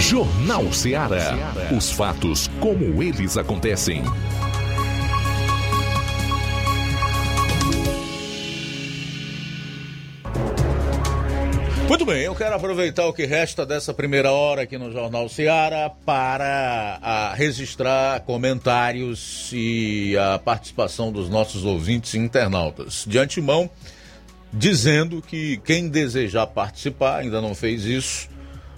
[0.00, 1.34] Jornal Ceará.
[1.76, 4.02] Os fatos como eles acontecem.
[11.88, 15.88] Muito bem, eu quero aproveitar o que resta dessa primeira hora aqui no Jornal Ceará
[15.88, 23.04] para a, registrar comentários e a participação dos nossos ouvintes e internautas.
[23.06, 23.70] De antemão,
[24.52, 28.28] dizendo que quem desejar participar ainda não fez isso,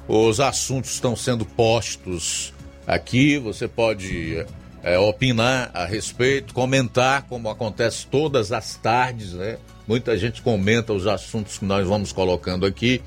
[0.07, 2.53] os assuntos estão sendo postos
[2.87, 4.45] aqui, você pode
[4.83, 9.57] é, opinar a respeito, comentar, como acontece todas as tardes, né?
[9.89, 13.01] Muita gente comenta os assuntos que nós vamos colocando aqui,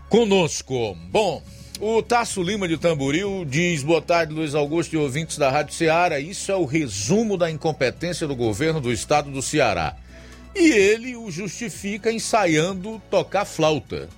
[0.10, 0.95] conosco.
[1.10, 1.41] Bom,
[1.80, 6.20] o Tasso Lima de Tamboril diz: boa tarde, Luiz Augusto e ouvintes da Rádio Ceará.
[6.20, 9.95] Isso é o resumo da incompetência do governo do estado do Ceará.
[10.54, 14.10] E ele o justifica ensaiando tocar flauta.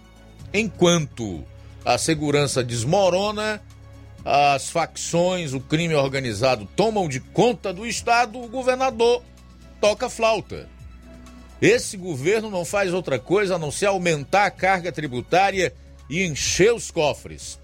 [0.54, 1.44] Enquanto
[1.86, 3.62] a segurança desmorona,
[4.26, 9.22] as facções, o crime organizado tomam de conta do estado, o governador
[9.80, 10.73] toca flauta.
[11.64, 15.74] Esse governo não faz outra coisa a não ser aumentar a carga tributária
[16.10, 17.58] e encher os cofres.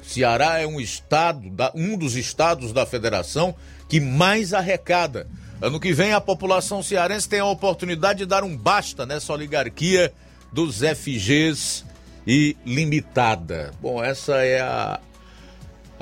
[0.00, 1.42] Ceará é um estado,
[1.74, 3.52] um dos estados da federação
[3.88, 5.26] que mais arrecada.
[5.60, 10.12] Ano que vem a população cearense tem a oportunidade de dar um basta nessa oligarquia
[10.52, 11.84] dos FGs
[12.24, 13.72] e limitada.
[13.80, 15.00] Bom, essa é a,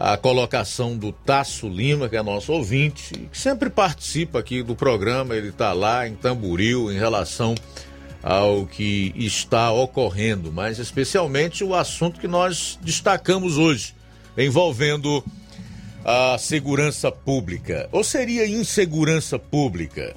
[0.01, 5.37] a colocação do Tasso Lima, que é nosso ouvinte, que sempre participa aqui do programa,
[5.37, 7.55] ele está lá em Tamboril em relação
[8.23, 13.95] ao que está ocorrendo, mas especialmente o assunto que nós destacamos hoje,
[14.39, 15.23] envolvendo
[16.03, 17.87] a segurança pública.
[17.93, 20.17] Ou seria insegurança pública?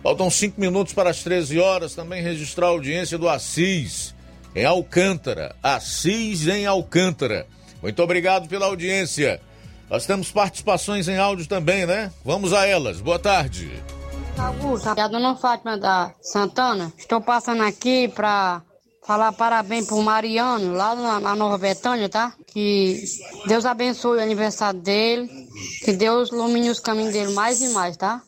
[0.00, 1.96] Faltam cinco minutos para as 13 horas.
[1.96, 4.14] Também registrar a audiência do Assis
[4.54, 5.56] em Alcântara.
[5.60, 7.48] Assis em Alcântara.
[7.86, 9.40] Muito obrigado pela audiência.
[9.88, 12.10] Nós temos participações em áudio também, né?
[12.24, 13.00] Vamos a elas.
[13.00, 13.70] Boa tarde.
[14.36, 16.92] Augusto, a dona Fátima da Santana.
[16.98, 18.60] Estou passando aqui para
[19.06, 22.32] falar parabéns pro Mariano, lá na, na Nova Betânia, tá?
[22.48, 23.04] Que
[23.46, 25.30] Deus abençoe o aniversário dele,
[25.84, 28.20] que Deus ilumine os caminhos dele mais e mais, tá?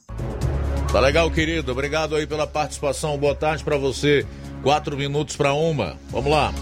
[0.92, 1.72] Tá legal, querido.
[1.72, 3.18] Obrigado aí pela participação.
[3.18, 4.24] Boa tarde para você.
[4.62, 5.96] Quatro minutos para uma.
[6.12, 6.54] Vamos lá.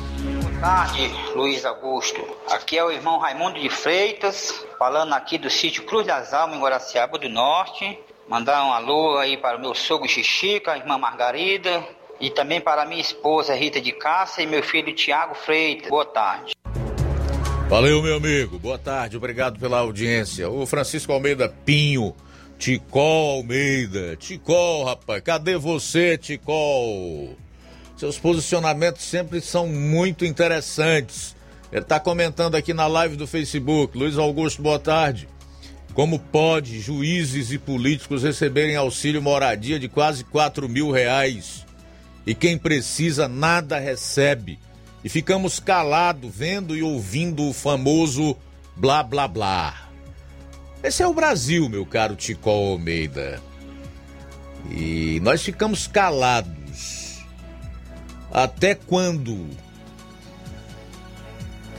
[0.61, 2.27] Tarde, Luiz Augusto.
[2.51, 6.61] Aqui é o irmão Raimundo de Freitas, falando aqui do sítio Cruz das Almas, em
[6.61, 7.99] Guaraciaba do Norte.
[8.27, 11.87] Mandar um alô aí para o meu sogro Xixica, a irmã Margarida,
[12.19, 15.91] e também para minha esposa Rita de Cássia e meu filho Tiago Freitas.
[15.91, 16.55] Boa tarde.
[17.69, 18.59] Valeu, meu amigo.
[18.59, 19.17] Boa tarde.
[19.17, 20.49] Obrigado pela audiência.
[20.49, 22.17] O Francisco Almeida Pinho.
[22.59, 24.17] Ticol Almeida.
[24.17, 25.21] Ticol, rapaz.
[25.21, 27.37] Cadê você, Ticol?
[27.97, 31.35] Seus posicionamentos sempre são muito interessantes.
[31.73, 33.97] Ele está comentando aqui na live do Facebook.
[33.97, 35.29] Luiz Augusto, boa tarde.
[35.95, 41.67] Como pode juízes e políticos receberem auxílio moradia de quase 4 mil reais?
[42.27, 44.59] e quem precisa nada recebe.
[45.05, 48.37] E ficamos calados vendo e ouvindo o famoso
[48.75, 49.89] blá blá blá.
[50.83, 53.41] Esse é o Brasil, meu caro Tico Almeida.
[54.69, 56.66] E nós ficamos calados.
[58.37, 59.49] Até quando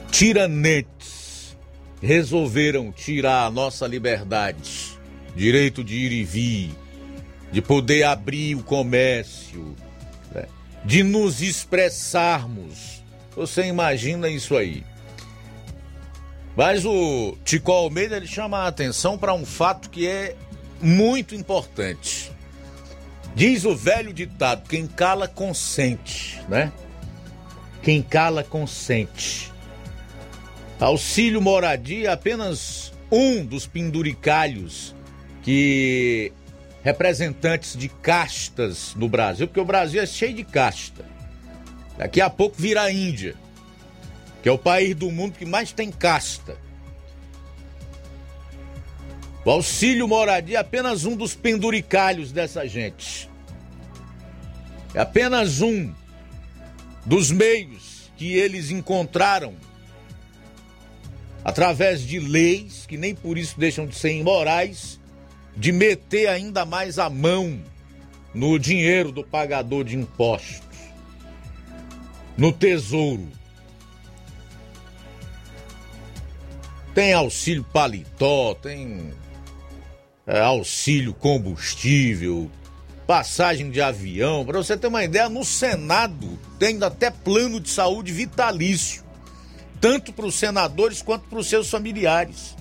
[0.10, 1.56] tiranetes
[2.02, 4.98] resolveram tirar a nossa liberdade,
[5.36, 6.76] direito de ir e vir,
[7.52, 9.76] de poder abrir o comércio,
[10.84, 13.04] de nos expressarmos.
[13.36, 14.84] Você imagina isso aí.
[16.56, 20.36] Mas o Tico Almeida ele chama a atenção para um fato que é
[20.82, 22.36] muito importante.
[23.38, 26.72] Diz o velho ditado: quem cala consente, né?
[27.84, 29.52] Quem cala consente.
[30.80, 34.96] Auxílio moradia apenas um dos penduricalhos
[35.44, 36.34] que
[36.82, 41.06] representantes de castas no Brasil, porque o Brasil é cheio de casta.
[41.96, 43.36] Daqui a pouco virá a Índia,
[44.42, 46.58] que é o país do mundo que mais tem casta.
[49.48, 53.30] O auxílio moradia é apenas um dos penduricalhos dessa gente.
[54.94, 55.94] É apenas um
[57.06, 59.56] dos meios que eles encontraram
[61.46, 65.00] através de leis que nem por isso deixam de ser imorais
[65.56, 67.58] de meter ainda mais a mão
[68.34, 70.78] no dinheiro do pagador de impostos,
[72.36, 73.30] no tesouro.
[76.94, 79.14] Tem auxílio paletó, tem
[80.28, 82.52] é, auxílio combustível,
[83.08, 84.46] passagem de avião.
[84.46, 89.04] Para você ter uma ideia, no Senado tem até plano de saúde vitalício,
[89.80, 92.56] tanto para os senadores quanto para os seus familiares.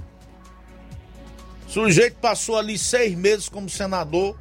[1.67, 4.39] O sujeito passou ali seis meses como senador,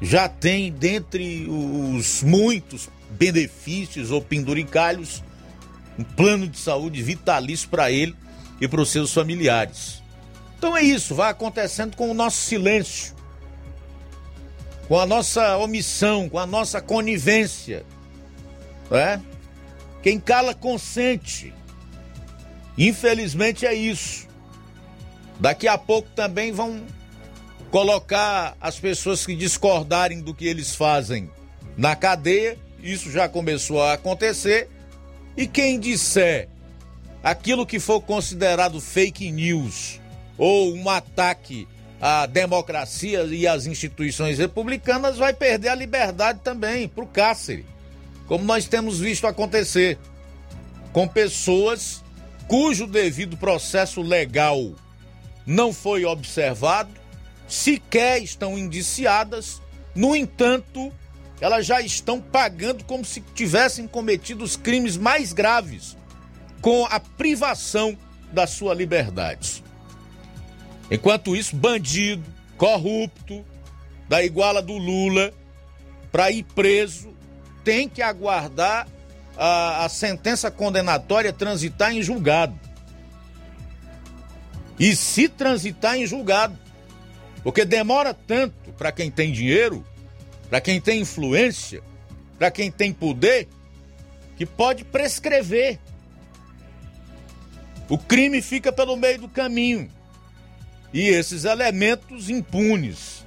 [0.00, 5.22] já tem dentre os muitos benefícios ou penduricalhos
[5.98, 8.14] um plano de saúde vitalício para ele
[8.60, 9.99] e para os seus familiares.
[10.60, 13.16] Então é isso, vai acontecendo com o nosso silêncio,
[14.86, 17.82] com a nossa omissão, com a nossa conivência.
[18.90, 19.18] É?
[20.02, 21.54] Quem cala consente.
[22.76, 24.28] Infelizmente é isso.
[25.40, 26.82] Daqui a pouco também vão
[27.70, 31.30] colocar as pessoas que discordarem do que eles fazem
[31.74, 32.58] na cadeia.
[32.82, 34.68] Isso já começou a acontecer.
[35.38, 36.50] E quem disser
[37.22, 39.99] aquilo que for considerado fake news
[40.40, 41.68] ou um ataque
[42.00, 47.66] à democracia e às instituições republicanas vai perder a liberdade também para o cárcere,
[48.26, 49.98] como nós temos visto acontecer
[50.94, 52.02] com pessoas
[52.48, 54.72] cujo devido processo legal
[55.44, 56.90] não foi observado,
[57.46, 59.60] sequer estão indiciadas,
[59.94, 60.90] no entanto,
[61.38, 65.98] elas já estão pagando como se tivessem cometido os crimes mais graves
[66.62, 67.94] com a privação
[68.32, 69.62] da sua liberdade.
[70.90, 72.24] Enquanto isso, bandido,
[72.56, 73.44] corrupto,
[74.08, 75.32] da iguala do Lula,
[76.10, 77.14] para ir preso,
[77.62, 78.88] tem que aguardar
[79.36, 82.58] a, a sentença condenatória transitar em julgado.
[84.78, 86.58] E se transitar em julgado,
[87.42, 89.84] porque demora tanto para quem tem dinheiro,
[90.48, 91.82] para quem tem influência,
[92.38, 93.46] para quem tem poder,
[94.36, 95.78] que pode prescrever.
[97.88, 99.90] O crime fica pelo meio do caminho.
[100.92, 103.24] E esses elementos impunes.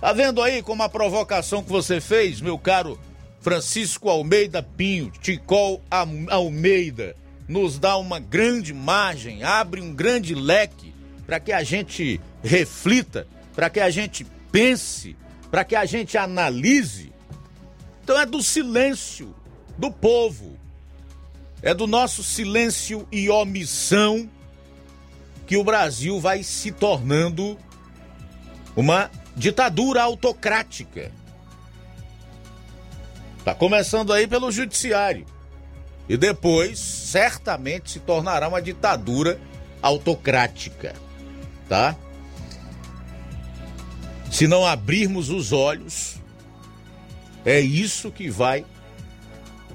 [0.00, 2.98] Tá vendo aí como a provocação que você fez, meu caro
[3.40, 5.82] Francisco Almeida Pinho, Ticol
[6.28, 7.14] Almeida,
[7.48, 10.94] nos dá uma grande margem, abre um grande leque
[11.26, 15.16] para que a gente reflita, para que a gente pense,
[15.50, 17.12] para que a gente analise.
[18.02, 19.34] Então é do silêncio
[19.78, 20.56] do povo,
[21.62, 24.28] é do nosso silêncio e omissão
[25.46, 27.56] que o Brasil vai se tornando
[28.74, 31.12] uma ditadura autocrática.
[33.38, 35.24] Está começando aí pelo judiciário.
[36.08, 39.40] E depois, certamente, se tornará uma ditadura
[39.80, 40.94] autocrática.
[41.68, 41.96] Tá?
[44.30, 46.16] Se não abrirmos os olhos,
[47.44, 48.66] é isso que vai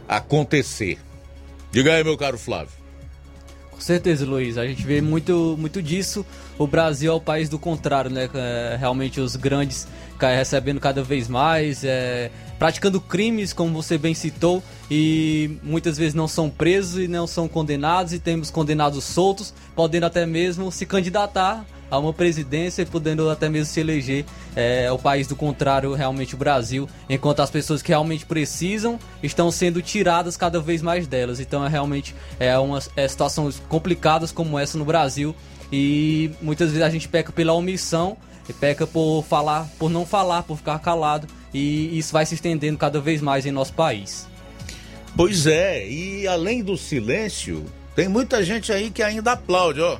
[0.07, 0.99] acontecer.
[1.71, 2.80] Diga aí, meu caro Flávio.
[3.81, 4.59] Com certeza, Luiz.
[4.59, 6.23] A gente vê muito, muito disso.
[6.55, 8.29] O Brasil é o país do contrário, né?
[8.31, 9.87] É, realmente os grandes
[10.19, 12.29] recebendo cada vez mais, é,
[12.59, 17.47] praticando crimes, como você bem citou, e muitas vezes não são presos e não são
[17.47, 23.29] condenados, e temos condenados soltos, podendo até mesmo se candidatar a uma presidência e podendo
[23.29, 24.25] até mesmo se eleger
[24.55, 29.51] é, o país do contrário, realmente o Brasil, enquanto as pessoas que realmente precisam estão
[29.51, 31.41] sendo tiradas cada vez mais delas.
[31.41, 35.35] Então é realmente é umas é, situações complicadas como essa no Brasil
[35.71, 38.17] e muitas vezes a gente peca pela omissão
[38.47, 42.77] e peca por falar, por não falar, por ficar calado e isso vai se estendendo
[42.77, 44.27] cada vez mais em nosso país.
[45.15, 49.97] Pois é, e além do silêncio, tem muita gente aí que ainda aplaude, ó.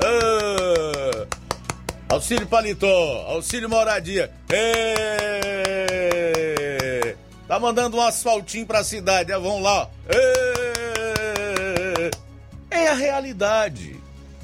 [0.00, 1.26] Ah,
[2.08, 4.30] auxílio paletó, auxílio moradia.
[7.46, 9.90] Tá mandando um asfaltinho pra cidade, é, vamos lá.
[12.70, 13.98] É a realidade.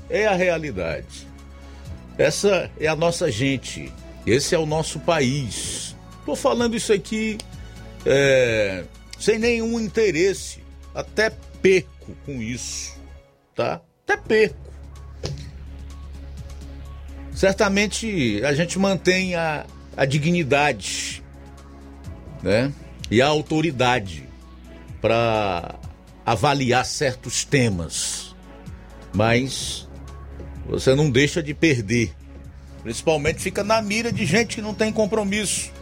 [0.09, 1.27] É a realidade.
[2.19, 3.93] Essa é a nossa gente.
[4.27, 5.95] Esse é o nosso país.
[6.25, 7.39] Tô falando isso aqui
[8.07, 8.85] é,
[9.19, 10.63] sem nenhum interesse.
[10.95, 11.31] Até
[11.61, 12.99] perco com isso,
[13.55, 13.81] tá?
[14.05, 14.64] Até perco
[17.35, 19.67] certamente a gente mantém a,
[19.97, 21.23] a dignidade
[22.43, 22.73] né?
[23.11, 24.29] e a autoridade
[25.01, 25.75] para
[26.25, 28.35] avaliar certos temas,
[29.13, 29.89] mas
[30.67, 32.15] você não deixa de perder.
[32.83, 35.73] Principalmente fica na mira de gente que não tem compromisso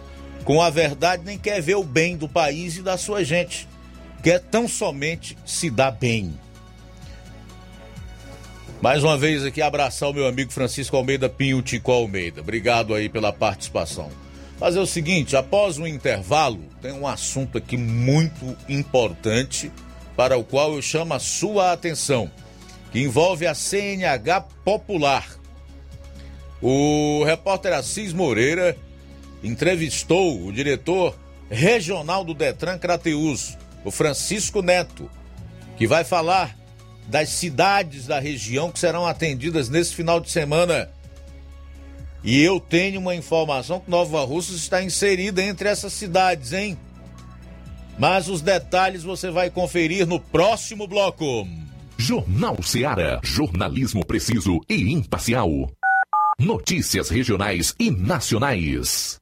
[0.44, 3.68] com a verdade nem quer ver o bem do país e da sua gente,
[4.22, 6.38] quer tão somente se dar bem.
[8.82, 12.40] Mais uma vez aqui abraçar o meu amigo Francisco Almeida Pinho Tico Almeida.
[12.40, 14.10] Obrigado aí pela participação.
[14.58, 19.70] Fazer o seguinte, após o intervalo, tem um assunto aqui muito importante
[20.16, 22.28] para o qual eu chamo a sua atenção,
[22.90, 25.28] que envolve a CNH Popular.
[26.60, 28.76] O repórter Assis Moreira
[29.44, 31.16] entrevistou o diretor
[31.48, 35.08] regional do Detran Crateus, o Francisco Neto,
[35.76, 36.61] que vai falar
[37.08, 40.88] das cidades da região que serão atendidas nesse final de semana.
[42.24, 46.78] E eu tenho uma informação que Nova Russa está inserida entre essas cidades, hein?
[47.98, 51.46] Mas os detalhes você vai conferir no próximo bloco.
[51.98, 53.20] Jornal Seara.
[53.22, 55.48] Jornalismo preciso e imparcial.
[56.38, 59.21] Notícias regionais e nacionais.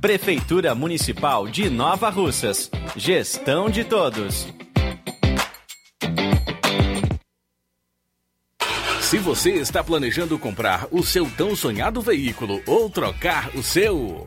[0.00, 2.70] Prefeitura Municipal de Nova Russas.
[2.96, 4.48] Gestão de todos.
[9.02, 14.26] Se você está planejando comprar o seu tão sonhado veículo ou trocar o seu,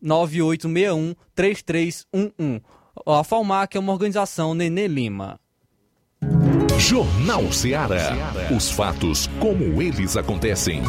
[0.02, 2.62] 998-9861-3311.
[3.06, 5.38] A Falmac é uma organização Nenê Lima.
[6.80, 8.14] Jornal Ceará.
[8.56, 10.82] Os fatos como eles acontecem.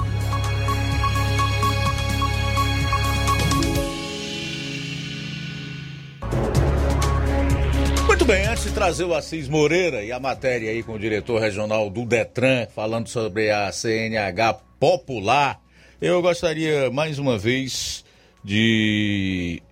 [8.27, 11.89] Bem, antes de trazer o Assis Moreira e a matéria aí com o diretor regional
[11.89, 15.61] do Detran, falando sobre a CNH popular,
[16.01, 18.05] eu gostaria mais uma vez
[18.43, 19.62] de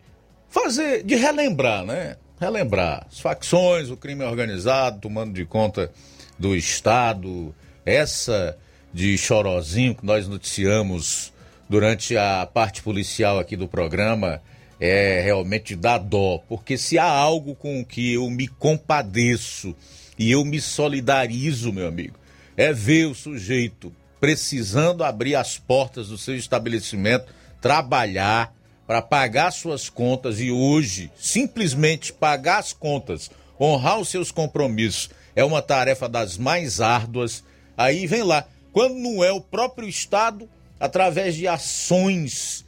[0.49, 2.17] fazer, de relembrar, né?
[2.41, 5.91] Relembrar as facções, o crime organizado tomando de conta
[6.39, 7.53] do Estado,
[7.85, 8.57] essa
[8.93, 11.33] de Chorozinho que nós noticiamos
[11.69, 14.41] durante a parte policial aqui do programa
[14.81, 19.75] é realmente dá dó, porque se há algo com o que eu me compadeço
[20.19, 22.17] e eu me solidarizo, meu amigo,
[22.57, 28.55] é ver o sujeito precisando abrir as portas do seu estabelecimento, trabalhar
[28.87, 35.45] para pagar suas contas e hoje simplesmente pagar as contas, honrar os seus compromissos é
[35.45, 37.43] uma tarefa das mais árduas.
[37.77, 40.49] Aí vem lá, quando não é o próprio Estado,
[40.79, 42.65] através de ações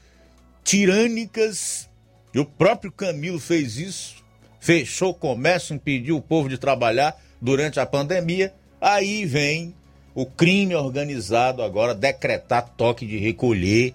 [0.65, 1.89] tirânicas,
[2.37, 4.16] e o próprio Camilo fez isso,
[4.61, 8.53] fechou o comércio, impediu o povo de trabalhar durante a pandemia.
[8.78, 9.74] Aí vem
[10.14, 13.95] o crime organizado agora decretar toque de recolher,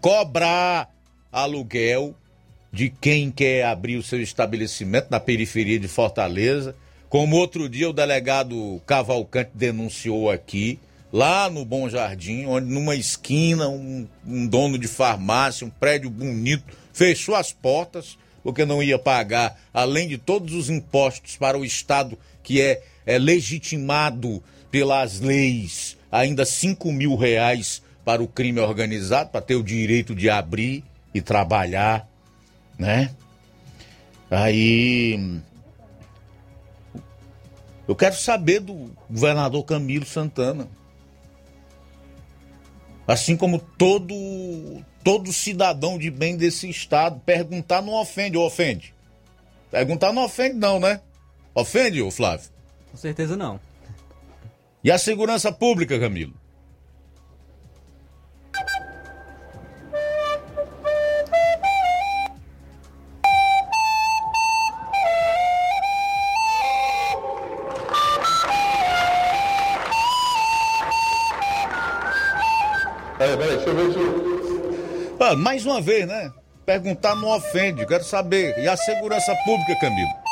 [0.00, 0.88] cobrar
[1.30, 2.14] aluguel
[2.72, 6.74] de quem quer abrir o seu estabelecimento na periferia de Fortaleza.
[7.10, 10.80] Como outro dia o delegado Cavalcante denunciou aqui,
[11.12, 16.80] lá no Bom Jardim, onde numa esquina um, um dono de farmácia, um prédio bonito,
[16.92, 22.18] fechou as portas, porque não ia pagar, além de todos os impostos para o Estado
[22.42, 29.40] que é, é legitimado pelas leis, ainda 5 mil reais para o crime organizado, para
[29.40, 30.82] ter o direito de abrir
[31.14, 32.08] e trabalhar,
[32.78, 33.10] né?
[34.30, 35.40] Aí.
[37.86, 40.66] Eu quero saber do governador Camilo Santana.
[43.06, 44.14] Assim como todo
[45.02, 47.20] todo cidadão de bem desse estado.
[47.20, 48.94] Perguntar não ofende ou ofende?
[49.70, 51.00] Perguntar não ofende, não, né?
[51.54, 52.50] Ofende, ô Flávio?
[52.90, 53.60] Com certeza não.
[54.84, 56.34] E a segurança pública, Camilo?
[75.36, 76.30] Mais uma vez, né?
[76.64, 78.56] Perguntar não ofende, quero saber.
[78.58, 80.22] E a segurança pública, Camilo?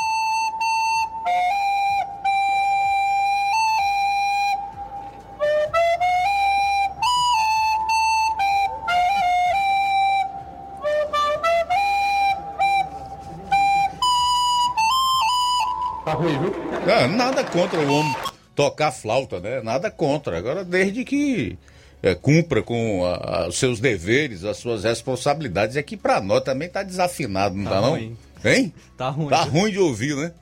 [16.04, 17.04] Tá?
[17.04, 18.14] Ah, nada contra o homem
[18.54, 19.62] tocar flauta, né?
[19.62, 20.36] Nada contra.
[20.36, 21.58] Agora, desde que
[22.02, 25.76] é, cumpra com a, a, os seus deveres, as suas responsabilidades.
[25.76, 27.90] É que para nós também tá desafinado, não tá, tá não?
[27.90, 28.16] Ruim.
[28.44, 28.74] Hein?
[28.96, 29.28] Tá ruim.
[29.28, 30.32] Tá ruim de ouvir, né?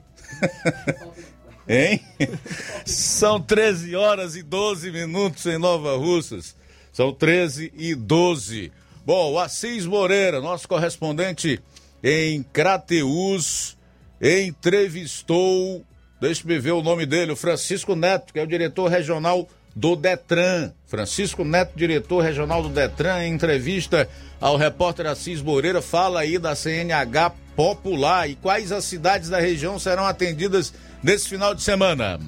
[1.67, 2.01] hein?
[2.85, 6.55] São 13 horas e 12 minutos em Nova Russas.
[6.93, 8.71] São 13 e 12.
[9.05, 11.59] Bom, o Assis Moreira, nosso correspondente
[12.03, 13.77] em Crateus,
[14.21, 15.83] entrevistou,
[16.21, 20.73] deixa-me ver o nome dele, o Francisco Neto, que é o diretor regional do Detran.
[20.89, 24.09] Francisco Neto, diretor regional do Detran, em entrevista
[24.41, 29.77] ao repórter Assis Moreira, fala aí da CNH Popular e quais as cidades da região
[29.77, 30.73] serão atendidas
[31.03, 32.19] nesse final de semana.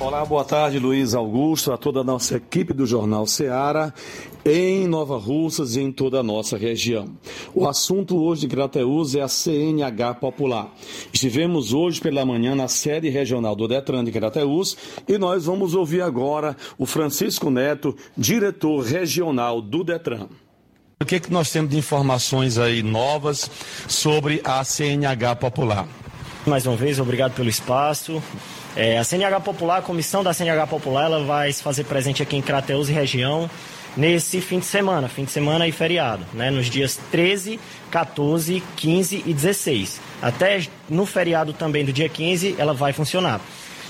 [0.00, 3.92] Olá, boa tarde, Luiz Augusto, a toda a nossa equipe do Jornal Seara,
[4.44, 7.08] em Nova Russas e em toda a nossa região.
[7.52, 10.72] O assunto hoje de Crateus é a CNH Popular.
[11.12, 14.76] Estivemos hoje pela manhã na sede regional do Detran de Crateus
[15.08, 20.28] e nós vamos ouvir agora o Francisco Neto, diretor regional do Detran.
[21.02, 23.50] O que, é que nós temos de informações aí novas
[23.88, 25.88] sobre a CNH Popular?
[26.46, 28.22] Mais uma vez, obrigado pelo espaço.
[28.78, 32.36] É, a CNH Popular, a comissão da CNH Popular, ela vai se fazer presente aqui
[32.36, 33.50] em Crateus e região
[33.96, 36.48] nesse fim de semana, fim de semana e feriado, né?
[36.48, 37.58] Nos dias 13,
[37.90, 40.00] 14, 15 e 16.
[40.22, 43.40] Até no feriado também do dia 15 ela vai funcionar.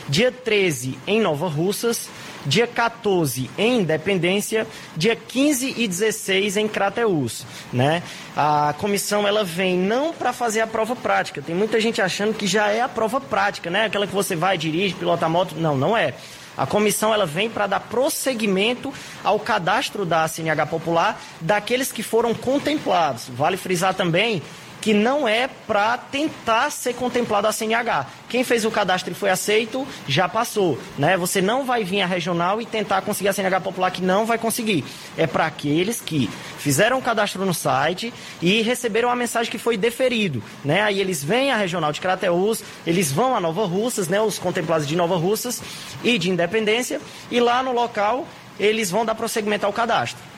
[0.09, 2.09] Dia 13 em Nova Russas,
[2.49, 4.67] dia 14 em Independência,
[4.97, 8.03] dia 15 e 16 em Crateús, né?
[8.35, 11.43] A comissão ela vem não para fazer a prova prática.
[11.43, 13.85] Tem muita gente achando que já é a prova prática, né?
[13.85, 16.15] Aquela que você vai dirige, pilota a moto, não, não é.
[16.57, 18.93] A comissão ela vem para dar prosseguimento
[19.23, 23.29] ao cadastro da CNH Popular daqueles que foram contemplados.
[23.29, 24.43] Vale frisar também
[24.89, 28.07] que não é para tentar ser contemplado a CNH.
[28.27, 30.79] Quem fez o cadastro e foi aceito, já passou.
[30.97, 31.15] Né?
[31.19, 34.39] Você não vai vir à regional e tentar conseguir a CNH popular, que não vai
[34.39, 34.87] conseguir.
[35.15, 39.77] É para aqueles que fizeram o cadastro no site e receberam a mensagem que foi
[39.77, 40.43] deferido.
[40.65, 40.81] Né?
[40.81, 44.19] Aí eles vêm à regional de Crateús, eles vão a Nova Russas, né?
[44.23, 45.61] os contemplados de Nova Russas
[46.03, 46.99] e de Independência,
[47.31, 48.27] e lá no local
[48.59, 50.38] eles vão dar prosseguimento ao cadastro.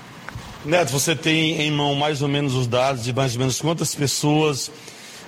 [0.65, 3.95] Neto, você tem em mão mais ou menos os dados de mais ou menos quantas
[3.95, 4.71] pessoas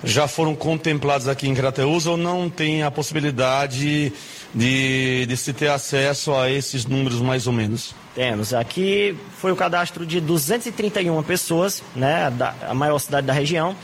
[0.05, 4.13] já foram contempladas aqui em Crateus ou não tem a possibilidade
[4.55, 7.95] de, de se ter acesso a esses números mais ou menos?
[8.15, 8.53] Temos.
[8.53, 13.75] Aqui foi o cadastro de 231 pessoas, né, da, a maior cidade da região.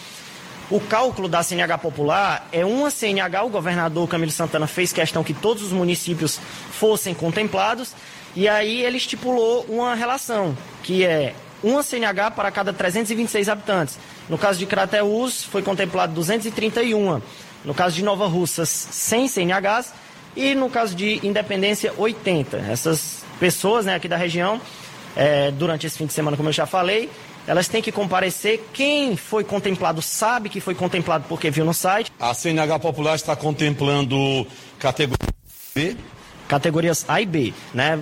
[0.70, 5.32] O cálculo da CNH popular é uma CNH, o governador Camilo Santana fez questão que
[5.32, 6.38] todos os municípios
[6.72, 7.94] fossem contemplados,
[8.36, 13.98] e aí ele estipulou uma relação, que é uma CNH para cada 326 habitantes.
[14.28, 17.20] No caso de Crateús, foi contemplado 231.
[17.64, 19.92] No caso de Nova Russas, 100 CNHs.
[20.36, 22.58] E no caso de Independência, 80.
[22.70, 24.60] Essas pessoas né, aqui da região,
[25.16, 27.10] é, durante esse fim de semana, como eu já falei,
[27.46, 28.68] elas têm que comparecer.
[28.72, 32.12] Quem foi contemplado sabe que foi contemplado porque viu no site.
[32.20, 34.46] A CNH Popular está contemplando
[34.78, 35.28] categoria
[35.74, 35.96] B?
[36.46, 37.98] Categorias A e B, né?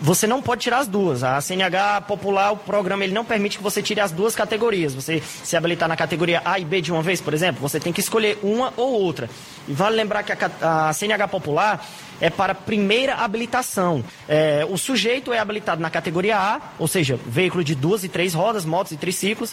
[0.00, 1.22] Você não pode tirar as duas.
[1.22, 4.94] A CNH popular, o programa, ele não permite que você tire as duas categorias.
[4.94, 7.92] Você se habilitar na categoria A e B de uma vez, por exemplo, você tem
[7.92, 9.28] que escolher uma ou outra.
[9.68, 11.84] E vale lembrar que a, a CNH popular
[12.22, 14.04] é para primeira habilitação.
[14.28, 18.32] É, o sujeito é habilitado na categoria A, ou seja, veículo de duas e três
[18.32, 19.52] rodas, motos e triciclos.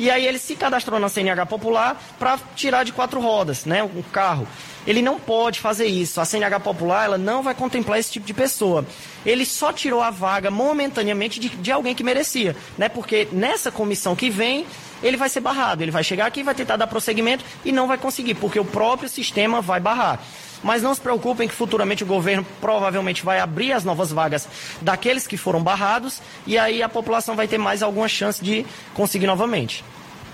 [0.00, 4.02] E aí ele se cadastrou na CNH popular para tirar de quatro rodas, né, um
[4.02, 4.48] carro.
[4.84, 6.20] Ele não pode fazer isso.
[6.20, 8.84] A CNH popular ela não vai contemplar esse tipo de pessoa.
[9.24, 12.88] Ele só tirou a vaga momentaneamente de, de alguém que merecia, né?
[12.88, 14.66] Porque nessa comissão que vem,
[15.02, 15.82] ele vai ser barrado.
[15.84, 19.08] Ele vai chegar aqui, vai tentar dar prosseguimento e não vai conseguir, porque o próprio
[19.08, 20.20] sistema vai barrar.
[20.62, 24.48] Mas não se preocupem que futuramente o governo provavelmente vai abrir as novas vagas
[24.80, 29.26] daqueles que foram barrados e aí a população vai ter mais alguma chance de conseguir
[29.26, 29.84] novamente.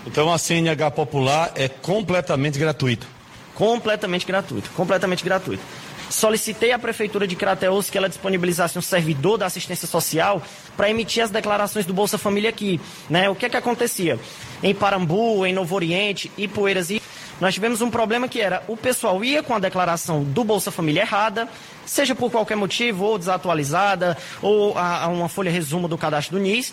[0.06, 3.06] Então a CNH popular é completamente gratuito.
[3.54, 5.62] Completamente gratuito, completamente gratuito.
[6.10, 10.42] Solicitei à Prefeitura de Crateus que ela disponibilizasse um servidor da assistência social
[10.76, 12.80] para emitir as declarações do Bolsa Família aqui.
[13.08, 13.28] Né?
[13.28, 14.18] O que é que acontecia?
[14.62, 17.00] Em Parambu, em Novo Oriente, Ipueiras e
[17.44, 21.02] nós tivemos um problema que era o pessoal ia com a declaração do Bolsa Família
[21.02, 21.46] errada,
[21.84, 26.42] seja por qualquer motivo, ou desatualizada, ou a, a uma folha resumo do cadastro do
[26.42, 26.72] NIS,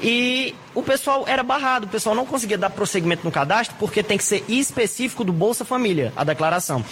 [0.00, 4.16] e o pessoal era barrado, o pessoal não conseguia dar prosseguimento no cadastro porque tem
[4.16, 6.82] que ser específico do Bolsa Família, a declaração.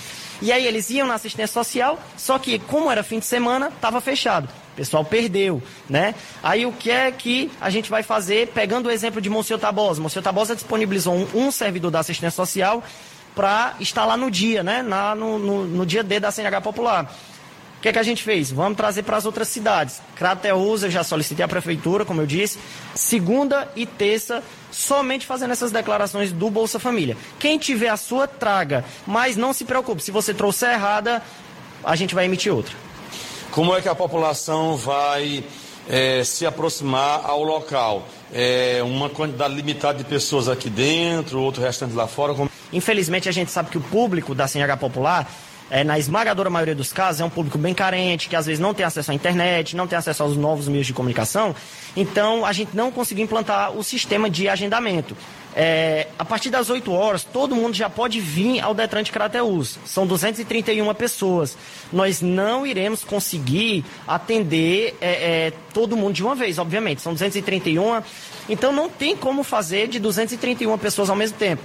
[0.43, 4.03] E aí eles iam na assistência social, só que como era fim de semana, estava
[4.03, 4.51] fechado.
[4.75, 6.15] O pessoal perdeu, né?
[6.43, 10.03] Aí o que é que a gente vai fazer, pegando o exemplo de Monsenhor Tabosa.
[10.03, 12.83] Monsenhor Tabosa disponibilizou um, um servidor da assistência social
[13.35, 14.83] para estar lá no dia, né?
[14.83, 17.11] Na, no, no, no dia D da CNH Popular
[17.85, 18.51] que, é que a gente fez?
[18.51, 20.01] Vamos trazer para as outras cidades.
[20.17, 22.59] Crateus, eu já solicitei à prefeitura, como eu disse.
[22.95, 27.15] Segunda e terça, somente fazendo essas declarações do Bolsa Família.
[27.39, 28.87] Quem tiver a sua, traga.
[29.07, 31.23] Mas não se preocupe, se você trouxer errada,
[31.85, 32.75] a gente vai emitir outra.
[33.51, 35.45] Como é que a população vai
[35.87, 38.09] é, se aproximar ao local?
[38.33, 42.33] É, uma quantidade limitada de pessoas aqui dentro, outro restante lá fora?
[42.33, 42.51] Como...
[42.75, 45.27] Infelizmente, a gente sabe que o público da CNH Popular
[45.71, 48.75] é, na esmagadora maioria dos casos, é um público bem carente, que às vezes não
[48.75, 51.55] tem acesso à internet, não tem acesso aos novos meios de comunicação.
[51.97, 55.17] Então, a gente não conseguiu implantar o sistema de agendamento.
[55.57, 59.79] É, a partir das 8 horas, todo mundo já pode vir ao Detran de Crateus.
[59.87, 61.57] São 231 pessoas.
[61.93, 67.01] Nós não iremos conseguir atender é, é, todo mundo de uma vez, obviamente.
[67.01, 68.03] São 231.
[68.49, 71.63] Então, não tem como fazer de 231 pessoas ao mesmo tempo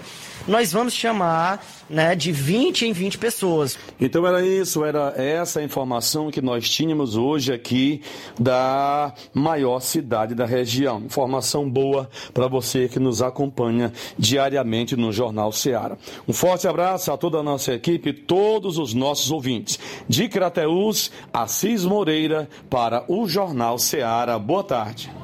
[0.50, 3.78] nós vamos chamar né, de 20 em 20 pessoas.
[4.00, 8.02] Então era isso, era essa informação que nós tínhamos hoje aqui
[8.40, 11.00] da maior cidade da região.
[11.00, 15.98] Informação boa para você que nos acompanha diariamente no Jornal Ceará.
[16.28, 19.80] Um forte abraço a toda a nossa equipe, todos os nossos ouvintes.
[20.08, 24.38] De Crateús, Assis Moreira para o Jornal Ceará.
[24.40, 25.19] Boa tarde.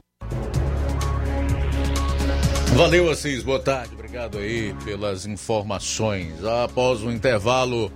[2.76, 3.41] Valeu, Assis.
[3.41, 3.93] Boa tarde.
[3.93, 6.43] Obrigado aí pelas informações.
[6.43, 7.89] Após o intervalo,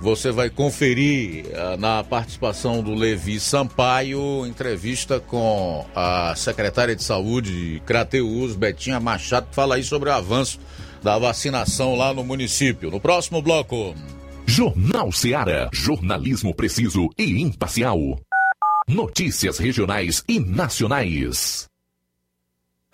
[0.00, 7.74] você vai conferir uh, na participação do Levi Sampaio, entrevista com a secretária de saúde
[7.74, 10.58] de Crateus, Betinha Machado, que fala aí sobre o avanço
[11.02, 12.90] da vacinação lá no município.
[12.90, 13.94] No próximo bloco.
[14.46, 15.68] Jornal Seara.
[15.70, 18.18] Jornalismo preciso e imparcial.
[18.88, 21.67] Notícias regionais e nacionais.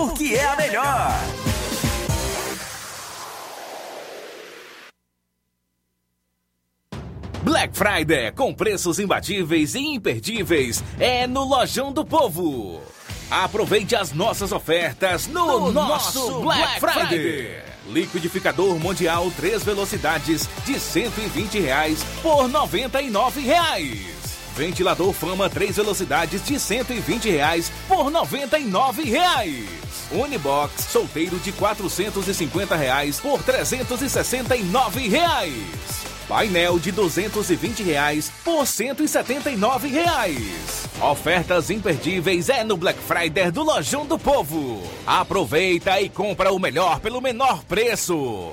[0.00, 1.20] porque é a melhor.
[7.42, 12.80] Black Friday com preços imbatíveis e imperdíveis é no Lojão do Povo.
[13.30, 17.08] Aproveite as nossas ofertas no, no nosso Black, Black Friday.
[17.08, 17.62] Friday.
[17.88, 24.19] Liquidificador Mundial 3 velocidades de 120 reais por 99 reais.
[24.56, 29.66] Ventilador Fama 3 velocidades de 120 reais por 99 reais.
[30.12, 36.00] Unibox solteiro de 450 reais por 369 reais.
[36.28, 40.88] Painel de 220 reais por 179 reais.
[41.00, 44.80] Ofertas imperdíveis é no Black Friday do Lojão do Povo.
[45.04, 48.52] Aproveita e compra o melhor pelo menor preço.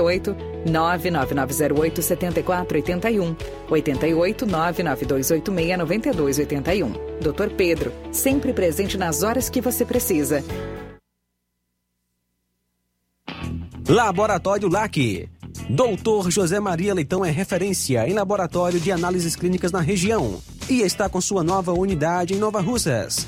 [0.65, 3.35] 99908 7481
[3.69, 6.91] 88 99286 9281.
[7.19, 7.55] Dr.
[7.55, 10.43] Pedro, sempre presente nas horas que você precisa.
[13.87, 15.29] Laboratório LAC.
[15.69, 21.09] Doutor José Maria Leitão é referência em laboratório de análises clínicas na região e está
[21.09, 23.27] com sua nova unidade em Nova Russas.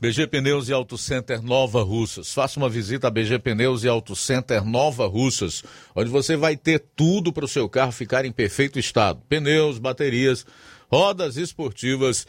[0.00, 2.32] BG Pneus e Auto Center Nova Russas.
[2.32, 5.64] Faça uma visita a BG Pneus e Auto Center Nova Russas,
[5.94, 10.46] onde você vai ter tudo para o seu carro ficar em perfeito estado: pneus, baterias,
[10.90, 12.26] rodas esportivas,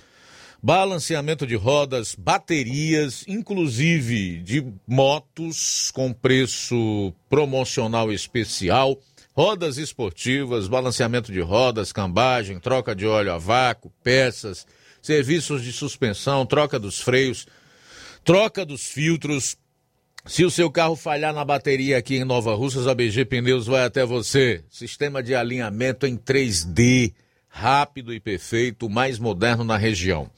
[0.61, 8.99] balanceamento de rodas, baterias, inclusive de motos com preço promocional especial.
[9.33, 14.65] Rodas esportivas, balanceamento de rodas, cambagem, troca de óleo a vácuo, peças,
[14.99, 17.45] serviços de suspensão, troca dos freios,
[18.23, 19.55] troca dos filtros.
[20.25, 23.85] Se o seu carro falhar na bateria aqui em Nova Russas, a BG Pneus vai
[23.85, 24.63] até você.
[24.69, 27.13] Sistema de alinhamento em 3D,
[27.47, 30.29] rápido e perfeito, mais moderno na região.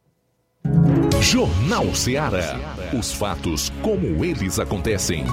[1.24, 2.61] Jornal Ceará.
[2.93, 5.24] Os fatos como eles acontecem.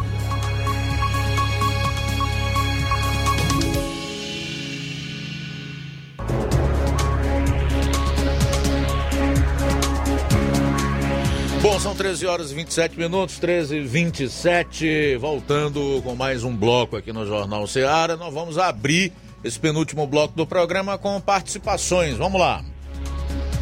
[11.62, 15.18] Bom, são 13 horas e 27 minutos, 13 e 27.
[15.18, 18.16] Voltando com mais um bloco aqui no Jornal Ceará.
[18.16, 19.12] Nós vamos abrir
[19.44, 22.18] esse penúltimo bloco do programa com participações.
[22.18, 22.64] Vamos lá.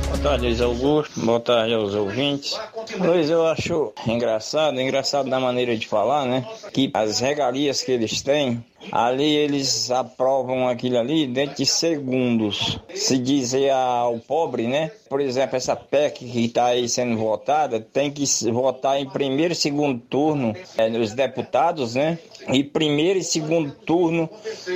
[0.09, 1.19] Boa tarde, Luiz Augusto.
[1.19, 2.59] Boa tarde aos ouvintes.
[2.97, 6.45] Luiz, eu acho engraçado, engraçado da maneira de falar, né?
[6.73, 12.79] Que as regalias que eles têm, ali eles aprovam aquilo ali dentro de segundos.
[12.95, 14.91] Se dizer ao pobre, né?
[15.07, 19.55] Por exemplo, essa PEC que está aí sendo votada, tem que votar em primeiro e
[19.55, 22.17] segundo turno é, nos deputados, né?
[22.51, 24.27] E primeiro e segundo turno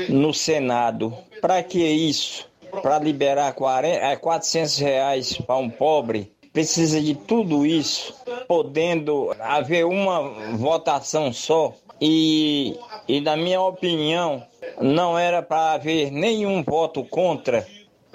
[0.09, 1.11] no Senado.
[1.41, 2.52] Para que isso?
[2.81, 8.13] Para liberar 40, 400 reais para um pobre, precisa de tudo isso,
[8.47, 10.21] podendo haver uma
[10.55, 11.73] votação só.
[11.99, 12.77] E,
[13.07, 14.43] e na minha opinião,
[14.81, 17.65] não era para haver nenhum voto contra.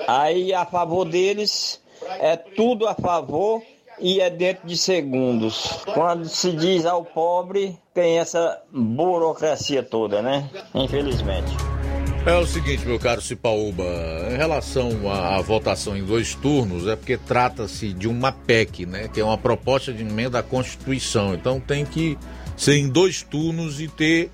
[0.07, 1.81] Aí a favor deles
[2.21, 3.63] é tudo a favor
[4.01, 5.85] e é dentro de segundos.
[5.95, 10.49] Quando se diz ao pobre, tem essa burocracia toda, né?
[10.75, 11.78] Infelizmente.
[12.27, 13.85] É o seguinte, meu caro Cipaúba,
[14.31, 19.09] em relação à, à votação em dois turnos, é porque trata-se de uma PEC, né?
[19.09, 21.35] Que é uma proposta de emenda à Constituição.
[21.35, 22.19] Então tem que
[22.57, 24.31] ser em dois turnos e ter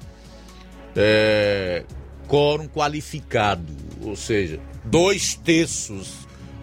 [0.97, 1.85] é,
[2.27, 6.13] quórum qualificado, ou seja, dois terços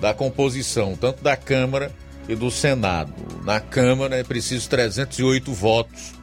[0.01, 1.91] da composição, tanto da Câmara
[2.27, 3.13] e do Senado.
[3.45, 6.13] Na Câmara é preciso 308 votos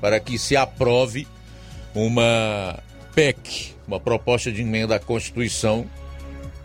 [0.00, 1.26] para que se aprove
[1.94, 2.78] uma
[3.14, 5.86] PEC, uma proposta de emenda à Constituição,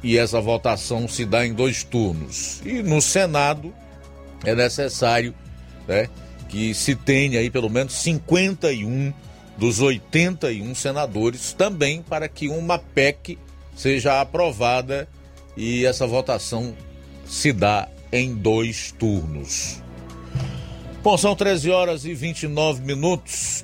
[0.03, 2.61] e essa votação se dá em dois turnos.
[2.65, 3.74] E no Senado
[4.44, 5.34] é necessário
[5.88, 6.10] né,
[6.48, 9.14] que se tenha aí pelo menos 51
[9.57, 13.38] dos 81 senadores também para que uma PEC
[13.76, 15.07] seja aprovada
[15.56, 16.76] e essa votação
[17.26, 19.82] se dá em dois turnos.
[21.03, 23.64] Bom, são 13 horas e 29 minutos.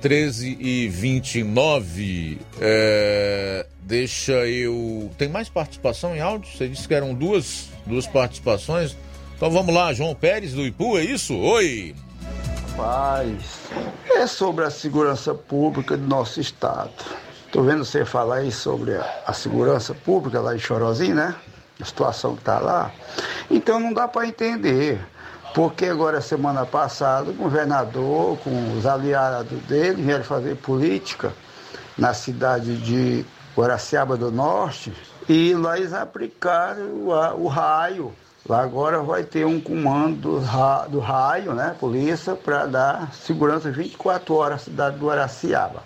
[0.00, 2.40] 13 e 29.
[2.60, 5.10] É, deixa eu.
[5.18, 6.50] Tem mais participação em áudio?
[6.56, 8.96] Você disse que eram duas, duas participações.
[9.36, 11.36] Então vamos lá, João Pérez do Ipu, é isso?
[11.36, 11.94] Oi!
[12.76, 13.60] Paz,
[14.10, 16.90] é sobre a segurança pública do nosso estado.
[17.46, 21.34] Estou vendo você falar aí sobre a, a, segurança pública lá em Chorozinho, né?
[21.80, 22.92] A situação que está lá.
[23.50, 25.00] Então não dá para entender
[25.54, 31.32] porque agora, semana passada, o governador, com os aliados dele, vieram fazer política
[31.96, 33.24] na cidade de
[33.56, 34.92] Guaraciaba do Norte,
[35.28, 38.14] e lá eles aplicaram o, o raio.
[38.48, 43.70] Lá agora vai ter um comando do, ra, do raio, né, polícia, para dar segurança
[43.70, 45.82] 24 horas à cidade do Guaraciaba.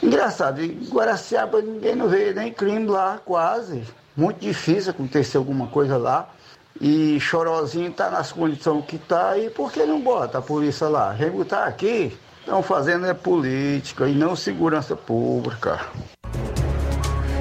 [0.00, 3.82] Engraçado, em Guaraciaba ninguém não vê nem crime lá, quase.
[4.16, 6.28] Muito difícil acontecer alguma coisa lá.
[6.80, 11.12] E Chorozinho está nas condições que está, e por que não bota a polícia lá?
[11.12, 15.80] Vem botar aqui, estão fazendo é política e não segurança pública.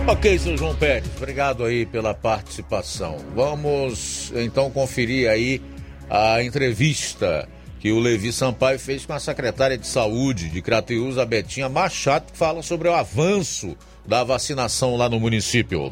[0.08, 3.18] Ok, seu João Pérez, obrigado aí pela participação.
[3.36, 5.62] Vamos então conferir aí
[6.10, 7.48] a entrevista
[7.80, 12.32] que o Levi Sampaio fez com a secretária de Saúde de Crateús, a Betinha Machado,
[12.32, 15.92] que fala sobre o avanço da vacinação lá no município.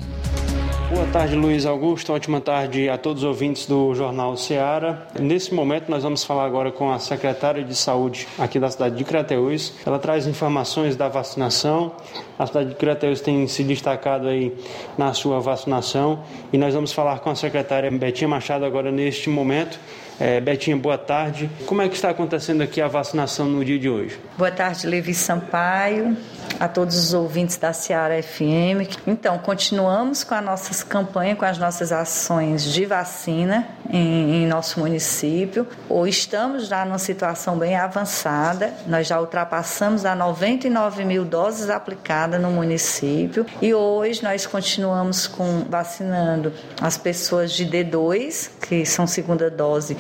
[0.90, 2.14] Boa tarde, Luiz Augusto.
[2.14, 5.08] Ótima tarde a todos os ouvintes do Jornal Ceará.
[5.20, 9.04] Nesse momento, nós vamos falar agora com a secretária de Saúde aqui da cidade de
[9.04, 9.74] Crateús.
[9.84, 11.92] Ela traz informações da vacinação.
[12.38, 14.54] A cidade de Crateús tem se destacado aí
[14.96, 16.20] na sua vacinação
[16.54, 19.80] e nós vamos falar com a secretária Betinha Machado agora neste momento.
[20.20, 21.50] É, Betinha, boa tarde.
[21.66, 24.18] Como é que está acontecendo aqui a vacinação no dia de hoje?
[24.38, 26.16] Boa tarde, Levi Sampaio,
[26.58, 28.88] a todos os ouvintes da Seara FM.
[29.06, 34.80] Então, continuamos com a nossa campanha, com as nossas ações de vacina em, em nosso
[34.80, 35.68] município.
[35.90, 42.42] Ou estamos já numa situação bem avançada, nós já ultrapassamos a 99 mil doses aplicadas
[42.42, 49.50] no município e hoje nós continuamos com vacinando as pessoas de D2, que são segunda
[49.50, 49.98] dose,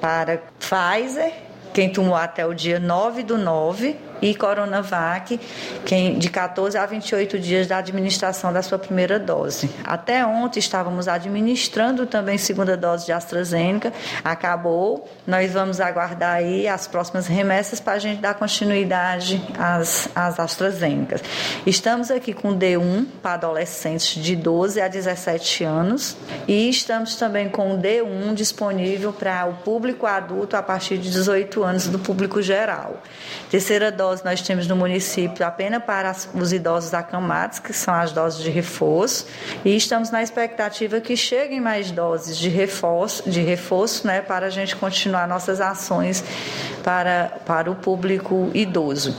[0.00, 1.32] para Pfizer,
[1.72, 5.38] quem tomou até o dia 9 do 9 e Coronavac,
[5.84, 9.70] quem, de 14 a 28 dias da administração da sua primeira dose.
[9.84, 13.92] Até ontem estávamos administrando também segunda dose de AstraZeneca,
[14.24, 20.38] acabou, nós vamos aguardar aí as próximas remessas para a gente dar continuidade às, às
[20.38, 21.22] AstraZenecas.
[21.66, 26.16] Estamos aqui com D1 para adolescentes de 12 a 17 anos
[26.46, 31.62] e estamos também com o D1 disponível para o público adulto a partir de 18
[31.62, 33.02] anos do público geral.
[33.50, 38.12] Terceira dose doses nós temos no município apenas para os idosos acamados, que são as
[38.12, 39.26] doses de reforço,
[39.64, 44.50] e estamos na expectativa que cheguem mais doses de reforço, de reforço né, para a
[44.50, 46.22] gente continuar nossas ações
[46.84, 49.16] para, para o público idoso.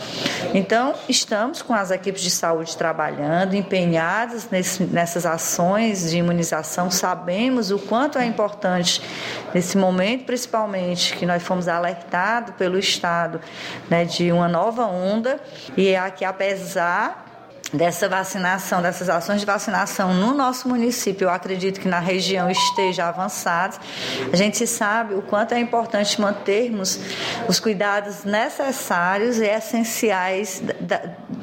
[0.54, 7.70] Então, estamos com as equipes de saúde trabalhando, empenhadas nesse, nessas ações de imunização, sabemos
[7.72, 9.02] o quanto é importante
[9.54, 13.42] nesse momento, principalmente que nós fomos alertados pelo Estado
[13.90, 15.40] né, de uma nova onda,
[15.76, 17.26] e é aqui, apesar
[17.74, 23.08] dessa vacinação, dessas ações de vacinação no nosso município, eu acredito que na região esteja
[23.08, 23.78] avançada.
[24.32, 27.00] A gente sabe o quanto é importante mantermos
[27.48, 30.62] os cuidados necessários e essenciais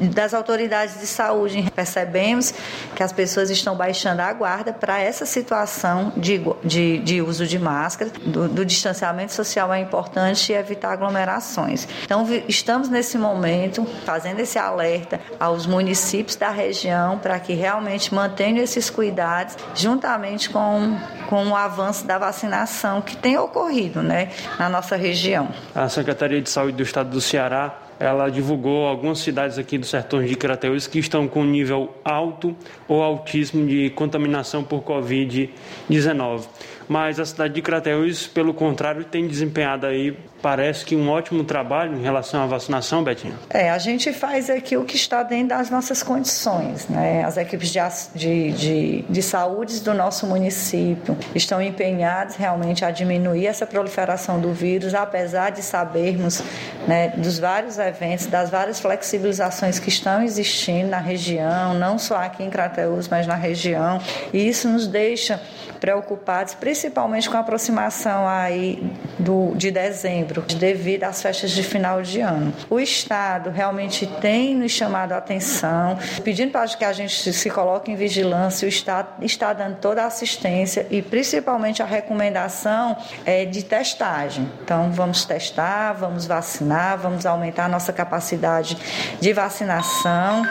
[0.00, 1.70] das autoridades de saúde.
[1.74, 2.52] Percebemos
[2.94, 7.58] que as pessoas estão baixando a guarda para essa situação de, de, de, uso de
[7.58, 11.86] máscara, do, do distanciamento social é importante e evitar aglomerações.
[12.04, 18.62] Então, estamos nesse momento fazendo esse alerta aos municípios da região para que realmente mantenham
[18.62, 20.98] esses cuidados juntamente com,
[21.28, 25.48] com o avanço da vacinação que tem ocorrido né, na nossa região.
[25.74, 30.24] A Secretaria de Saúde do Estado do Ceará ela divulgou algumas cidades aqui do sertão
[30.24, 32.56] de Crateús que estão com nível alto
[32.88, 36.44] ou altíssimo de contaminação por Covid-19.
[36.88, 41.96] Mas a cidade de Crateús, pelo contrário, tem desempenhado aí parece que um ótimo trabalho
[41.96, 43.32] em relação à vacinação, Betinha.
[43.48, 46.86] É, a gente faz aqui o que está dentro das nossas condições.
[46.86, 47.24] Né?
[47.24, 47.80] As equipes de,
[48.14, 54.52] de, de, de saúde do nosso município estão empenhadas realmente a diminuir essa proliferação do
[54.52, 56.42] vírus, apesar de sabermos
[56.86, 62.42] né, dos vários eventos, das várias flexibilizações que estão existindo na região, não só aqui
[62.42, 63.98] em Crateús, mas na região.
[64.30, 65.40] E isso nos deixa
[65.84, 68.82] preocupados, principalmente com a aproximação aí
[69.18, 72.54] do, de dezembro, devido às festas de final de ano.
[72.70, 77.90] O Estado realmente tem nos chamado a atenção, pedindo para que a gente se coloque
[77.90, 82.96] em vigilância, o Estado está dando toda a assistência e principalmente a recomendação
[83.26, 84.50] é de testagem.
[84.62, 88.78] Então, vamos testar, vamos vacinar, vamos aumentar a nossa capacidade
[89.20, 90.46] de vacinação.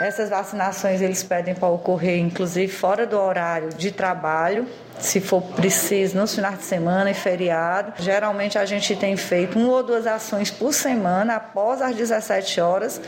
[0.00, 4.64] Essas vacinações eles pedem para ocorrer, inclusive, fora do horário de trabalho,
[5.00, 7.92] se for preciso, nos finais de semana e feriado.
[7.98, 13.00] Geralmente a gente tem feito uma ou duas ações por semana, após as 17 horas,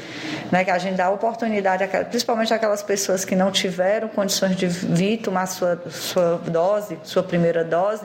[0.51, 5.19] né, que a gente dá oportunidade, principalmente aquelas pessoas que não tiveram condições de vir
[5.19, 8.05] tomar sua, sua dose, sua primeira dose,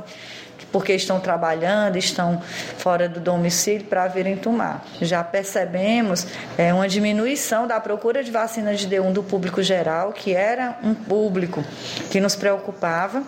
[0.76, 2.41] porque estão trabalhando, estão
[2.77, 4.85] fora do domicílio para virem tomar.
[5.02, 6.27] Já percebemos
[6.57, 10.93] é, uma diminuição da procura de vacina de D1 do público geral, que era um
[10.93, 11.64] público
[12.11, 13.23] que nos preocupava,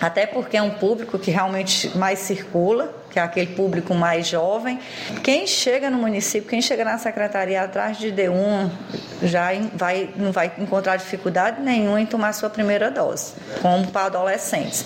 [0.00, 4.78] até porque é um público que realmente mais circula, que é aquele público mais jovem.
[5.22, 8.70] Quem chega no município, quem chega na secretaria atrás de D1,
[9.22, 13.32] já vai, não vai encontrar dificuldade nenhuma em tomar sua primeira dose,
[13.62, 14.84] como para adolescentes.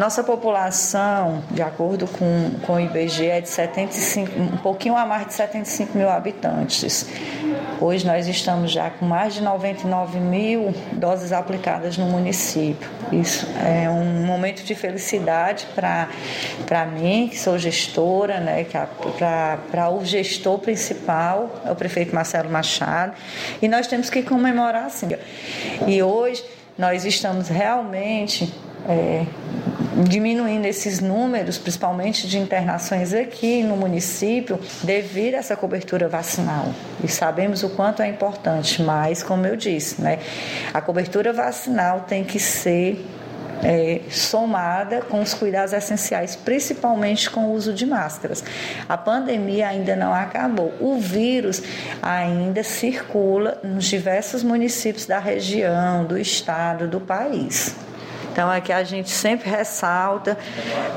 [0.00, 5.28] Nossa população, de acordo com, com o IBGE, é de 75, um pouquinho a mais
[5.28, 7.06] de 75 mil habitantes.
[7.80, 12.90] Hoje nós estamos já com mais de 99 mil doses aplicadas no município.
[13.12, 18.66] Isso é um momento de felicidade para mim, que sou gestora, né,
[19.70, 23.12] para o gestor principal, é o prefeito Marcelo Machado,
[23.62, 25.08] e nós temos que comemorar assim.
[25.86, 26.42] E hoje
[26.76, 28.52] nós estamos realmente
[28.88, 29.24] é,
[30.08, 36.72] diminuindo esses números, principalmente de internações aqui no município, devido a essa cobertura vacinal.
[37.04, 40.18] E sabemos o quanto é importante, mas, como eu disse, né,
[40.72, 43.04] a cobertura vacinal tem que ser
[43.62, 48.42] é, somada com os cuidados essenciais, principalmente com o uso de máscaras.
[48.88, 50.74] A pandemia ainda não acabou.
[50.80, 51.62] O vírus
[52.02, 57.74] ainda circula nos diversos municípios da região, do estado, do país.
[58.32, 60.38] Então, é que a gente sempre ressalta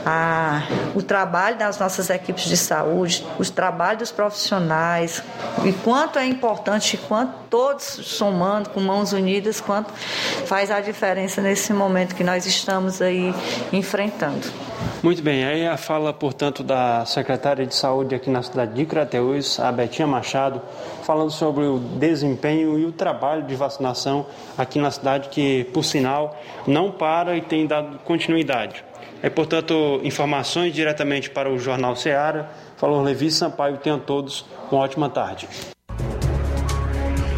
[0.06, 0.62] a,
[0.94, 5.24] o trabalho das nossas equipes de saúde, os trabalhos dos profissionais,
[5.66, 9.92] e quanto é importante, quanto todos somando com mãos unidas, quanto
[10.46, 13.34] faz a diferença nesse momento que nós estamos aí
[13.72, 14.48] enfrentando.
[15.04, 19.60] Muito bem, aí a fala, portanto, da secretária de saúde aqui na cidade de Crateús,
[19.60, 20.62] a Betinha Machado,
[21.04, 24.26] falando sobre o desempenho e o trabalho de vacinação
[24.58, 28.82] aqui na cidade, que, por sinal, não para e tem dado continuidade.
[29.22, 32.48] É, portanto, informações diretamente para o Jornal Ceará.
[32.78, 35.50] Falou Levi Sampaio, tenham todos uma ótima tarde.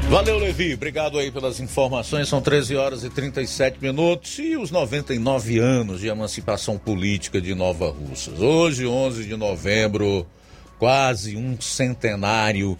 [0.10, 0.76] Valeu, Levi.
[0.76, 2.30] Obrigado aí pelas informações.
[2.30, 7.90] São 13 horas e 37 minutos e os 99 anos de emancipação política de Nova
[7.90, 8.40] Russas.
[8.40, 10.26] Hoje, 11 de novembro,
[10.77, 12.77] quase um centenário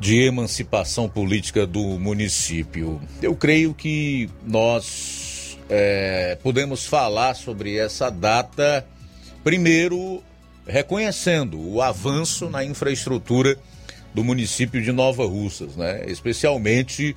[0.00, 3.00] de emancipação política do município.
[3.22, 8.84] Eu creio que nós é, podemos falar sobre essa data,
[9.44, 10.22] primeiro,
[10.66, 13.56] reconhecendo o avanço na infraestrutura
[14.18, 16.02] do município de Nova Russas, né?
[16.08, 17.16] Especialmente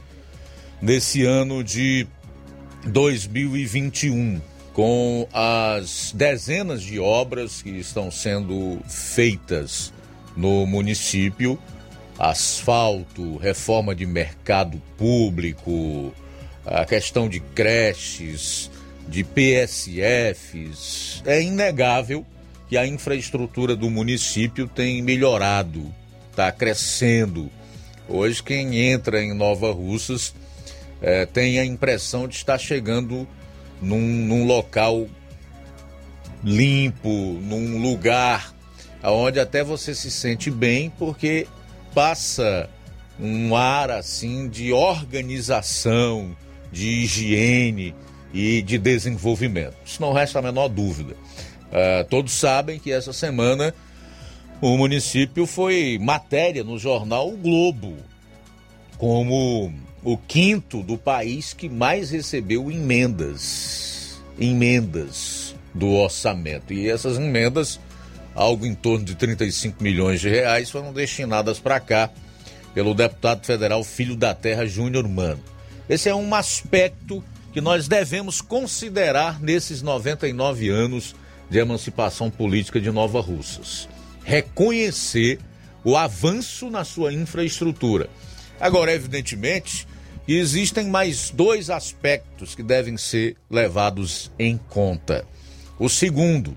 [0.80, 2.06] nesse ano de
[2.86, 4.40] 2021,
[4.72, 9.92] com as dezenas de obras que estão sendo feitas
[10.38, 11.58] no município,
[12.20, 16.14] asfalto, reforma de mercado público,
[16.64, 18.70] a questão de creches,
[19.08, 22.24] de PSFs, é inegável
[22.70, 25.92] que a infraestrutura do município tem melhorado
[26.32, 27.52] está crescendo.
[28.08, 30.34] Hoje, quem entra em Nova Russas
[31.02, 33.28] é, tem a impressão de estar chegando
[33.82, 35.08] num, num local
[36.44, 38.54] limpo, num lugar
[39.04, 41.48] onde até você se sente bem, porque
[41.94, 42.70] passa
[43.20, 46.36] um ar assim de organização,
[46.72, 47.96] de higiene
[48.34, 49.76] e de desenvolvimento.
[49.86, 51.16] Isso não resta a menor dúvida.
[51.72, 53.74] Uh, todos sabem que essa semana
[54.62, 57.98] o município foi matéria no jornal o Globo,
[58.96, 59.74] como
[60.04, 66.72] o quinto do país que mais recebeu emendas, emendas do orçamento.
[66.74, 67.80] E essas emendas,
[68.36, 72.12] algo em torno de 35 milhões de reais, foram destinadas para cá
[72.72, 75.44] pelo deputado federal Filho da Terra Júnior Mano.
[75.90, 81.16] Esse é um aspecto que nós devemos considerar nesses 99 anos
[81.50, 83.90] de emancipação política de Nova Russas
[84.24, 85.40] reconhecer
[85.84, 88.10] o avanço na sua infraestrutura.
[88.60, 89.88] Agora, evidentemente,
[90.28, 95.26] existem mais dois aspectos que devem ser levados em conta.
[95.80, 96.56] O segundo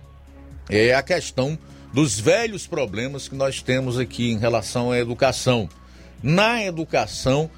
[0.68, 1.58] é a questão
[1.92, 5.68] dos velhos problemas que nós temos aqui em relação à educação.
[6.22, 7.50] Na educação,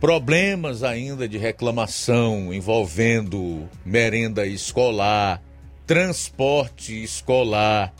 [0.00, 5.42] problemas ainda de reclamação envolvendo merenda escolar,
[5.86, 7.92] transporte escolar,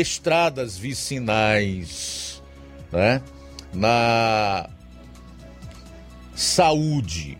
[0.00, 2.42] estradas vicinais,
[2.90, 3.20] né?
[3.72, 4.68] na
[6.34, 7.36] saúde,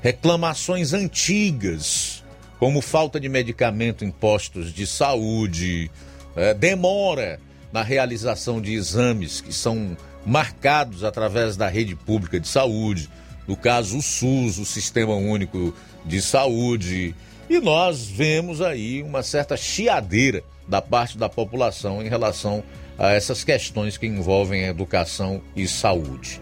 [0.00, 2.24] reclamações antigas,
[2.58, 5.90] como falta de medicamento em postos de saúde,
[6.34, 7.38] é, demora
[7.70, 13.10] na realização de exames que são marcados através da rede pública de saúde,
[13.46, 15.74] no caso o SUS, o Sistema Único
[16.04, 17.14] de Saúde,
[17.50, 22.62] E nós vemos aí uma certa chiadeira da parte da população em relação
[22.98, 26.40] a essas questões que envolvem educação e saúde.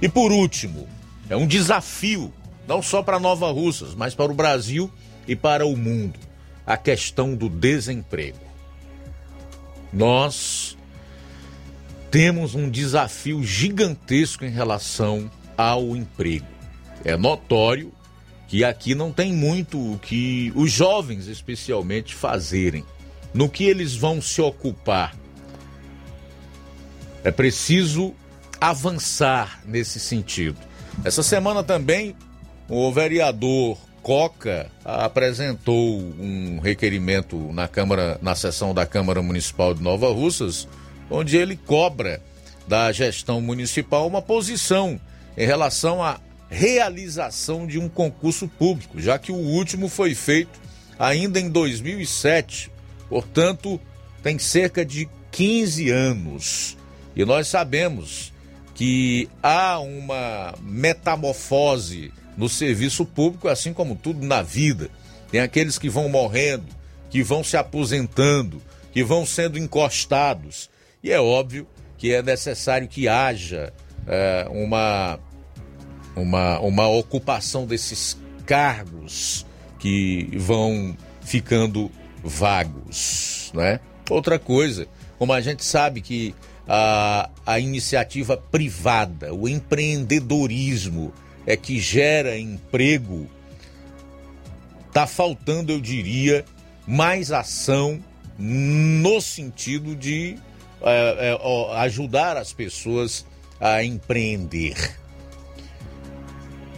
[0.00, 0.88] E por último,
[1.28, 2.32] é um desafio,
[2.66, 4.90] não só para Nova Russas, mas para o Brasil
[5.26, 6.18] e para o mundo,
[6.66, 8.38] a questão do desemprego.
[9.92, 10.76] Nós
[12.10, 16.46] temos um desafio gigantesco em relação ao emprego.
[17.04, 17.92] É notório
[18.48, 22.84] que aqui não tem muito o que os jovens, especialmente, fazerem.
[23.32, 25.14] No que eles vão se ocupar?
[27.22, 28.14] É preciso
[28.60, 30.58] avançar nesse sentido.
[31.04, 32.16] Essa semana também
[32.68, 40.10] o vereador Coca apresentou um requerimento na Câmara, na sessão da Câmara Municipal de Nova
[40.10, 40.66] Russas,
[41.10, 42.22] onde ele cobra
[42.66, 44.98] da gestão municipal uma posição
[45.36, 50.60] em relação à realização de um concurso público, já que o último foi feito
[50.98, 52.69] ainda em 2007,
[53.10, 53.78] portanto,
[54.22, 56.78] tem cerca de 15 anos.
[57.14, 58.32] E nós sabemos
[58.74, 64.88] que há uma metamorfose no serviço público, assim como tudo na vida.
[65.30, 66.66] Tem aqueles que vão morrendo,
[67.10, 68.62] que vão se aposentando,
[68.92, 70.70] que vão sendo encostados.
[71.02, 71.66] E é óbvio
[71.98, 73.72] que é necessário que haja
[74.06, 75.18] é, uma,
[76.16, 78.16] uma, uma ocupação desses
[78.46, 79.44] cargos
[79.78, 81.90] que vão ficando
[82.22, 83.52] vagos.
[83.54, 83.80] Né?
[84.08, 84.86] Outra coisa,
[85.18, 86.34] como a gente sabe que
[86.68, 91.12] a, a iniciativa privada, o empreendedorismo
[91.46, 93.28] é que gera emprego,
[94.88, 96.44] está faltando, eu diria,
[96.86, 98.02] mais ação
[98.38, 100.36] no sentido de
[100.82, 103.26] é, é, ajudar as pessoas
[103.60, 104.96] a empreender.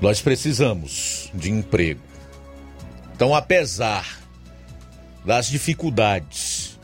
[0.00, 2.00] Nós precisamos de emprego.
[3.14, 4.21] Então, apesar
[5.24, 6.78] das dificuldades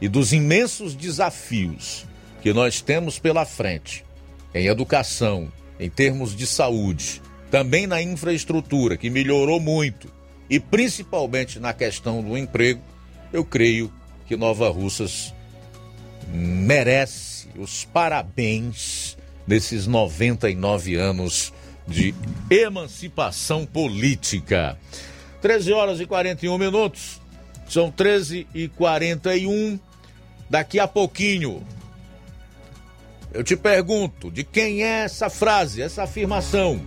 [0.00, 2.06] e dos imensos desafios
[2.42, 4.04] que nós temos pela frente
[4.54, 7.20] em educação, em termos de saúde,
[7.50, 10.08] também na infraestrutura, que melhorou muito,
[10.48, 12.80] e principalmente na questão do emprego,
[13.32, 13.92] eu creio
[14.26, 15.34] que Nova Russas
[16.32, 19.16] merece os parabéns
[19.46, 21.52] nesses 99 anos
[21.86, 22.14] de
[22.50, 24.78] emancipação política.
[25.42, 27.20] 13 horas e 41 minutos.
[27.68, 29.78] São 13 e 41.
[30.48, 31.66] Daqui a pouquinho
[33.34, 36.80] eu te pergunto, de quem é essa frase, essa afirmação?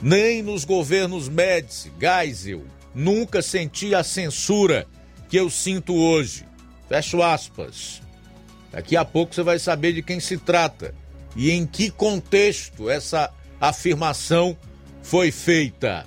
[0.00, 2.64] Nem nos governos Médici, Geisel,
[2.94, 4.86] nunca senti a censura
[5.28, 6.46] que eu sinto hoje.
[6.88, 8.00] Fecho aspas.
[8.72, 10.94] Daqui a pouco você vai saber de quem se trata
[11.36, 13.30] e em que contexto essa
[13.60, 14.56] afirmação
[15.02, 16.06] foi feita.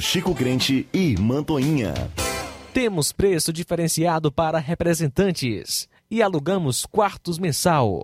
[0.00, 1.94] Chico Crente e Mantoinha.
[2.72, 8.02] Temos preço diferenciado para representantes e alugamos quartos mensal.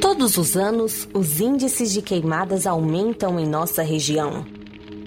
[0.00, 4.46] Todos os anos, os índices de queimadas aumentam em nossa região.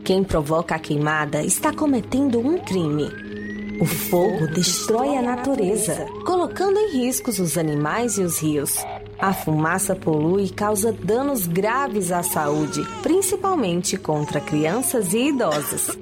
[0.04, 3.33] Quem provoca a queimada está cometendo um crime
[3.80, 8.76] o fogo destrói a natureza, colocando em riscos os animais e os rios.
[9.20, 15.98] A fumaça polui e causa danos graves à saúde, principalmente contra crianças e idosos.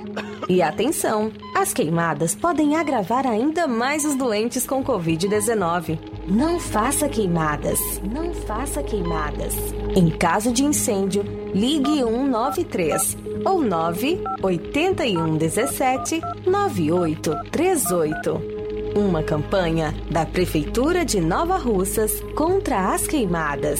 [0.50, 5.98] E atenção, as queimadas podem agravar ainda mais os doentes com Covid-19.
[6.28, 7.80] Não faça queimadas.
[8.04, 9.56] Não faça queimadas.
[9.96, 11.24] Em caso de incêndio,
[11.54, 18.61] ligue 193 ou 981 17 9838.
[18.96, 23.80] Uma campanha da Prefeitura de Nova Russas contra as queimadas.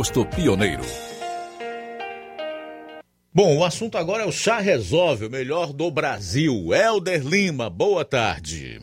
[0.09, 0.83] Pioneiro.
[3.31, 6.73] Bom, o assunto agora é o Chá Resolve, o melhor do Brasil.
[6.73, 8.81] Helder Lima, boa tarde.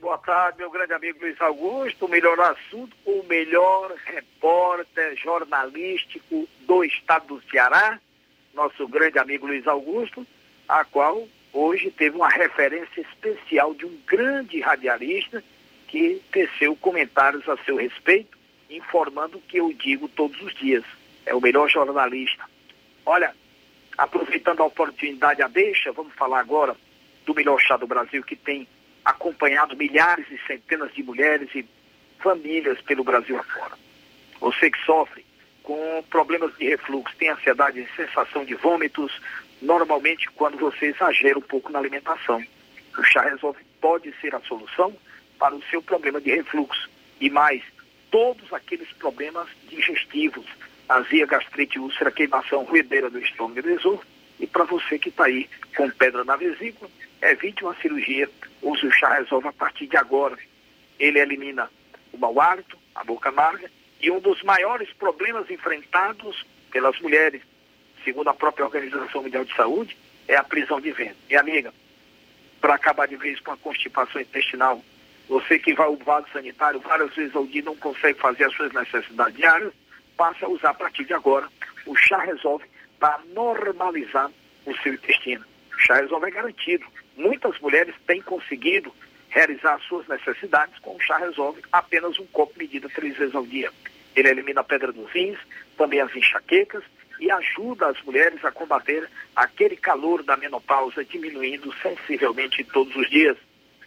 [0.00, 2.06] Boa tarde, meu grande amigo Luiz Augusto.
[2.06, 8.00] O melhor assunto, o melhor repórter jornalístico do estado do Ceará,
[8.52, 10.26] nosso grande amigo Luiz Augusto,
[10.68, 15.42] a qual hoje teve uma referência especial de um grande radialista
[15.86, 18.35] que teceu comentários a seu respeito,
[18.70, 20.84] informando o que eu digo todos os dias.
[21.24, 22.44] É o melhor jornalista.
[23.04, 23.34] Olha,
[23.96, 26.76] aproveitando a oportunidade, a deixa, vamos falar agora
[27.24, 28.66] do melhor chá do Brasil, que tem
[29.04, 31.66] acompanhado milhares e centenas de mulheres e
[32.18, 33.74] famílias pelo Brasil afora.
[34.40, 35.24] Você que sofre
[35.62, 39.12] com problemas de refluxo, tem ansiedade e sensação de vômitos,
[39.60, 42.42] normalmente quando você exagera um pouco na alimentação.
[42.96, 44.96] O chá resolve pode ser a solução
[45.38, 46.88] para o seu problema de refluxo.
[47.20, 47.62] E mais,
[48.10, 50.46] todos aqueles problemas digestivos,
[50.88, 54.04] azia, gastrite, úlcera, queimação, ruedeira do estômago e do esôfago.
[54.38, 56.90] E para você que está aí com pedra na vesícula,
[57.22, 58.28] evite uma cirurgia,
[58.62, 60.36] use o chá resolve a partir de agora.
[60.98, 61.70] Ele elimina
[62.12, 63.70] o mau hálito, a boca amarga
[64.00, 67.42] e um dos maiores problemas enfrentados pelas mulheres,
[68.04, 69.96] segundo a própria Organização Mundial de Saúde,
[70.28, 71.16] é a prisão de ventre.
[71.30, 71.72] E amiga,
[72.60, 74.82] para acabar de vez com a constipação intestinal,
[75.28, 78.72] você que vai ao vaso sanitário várias vezes ao dia não consegue fazer as suas
[78.72, 79.72] necessidades diárias,
[80.16, 81.48] passa a usar a partir de agora
[81.86, 82.64] o chá resolve
[82.98, 84.30] para normalizar
[84.64, 85.44] o seu intestino.
[85.72, 86.84] O chá resolve é garantido.
[87.16, 88.92] Muitas mulheres têm conseguido
[89.28, 93.70] realizar suas necessidades com o chá resolve apenas um copo medida três vezes ao dia.
[94.14, 95.38] Ele elimina a pedra dos rins,
[95.76, 96.82] também as enxaquecas
[97.20, 103.36] e ajuda as mulheres a combater aquele calor da menopausa, diminuindo sensivelmente todos os dias.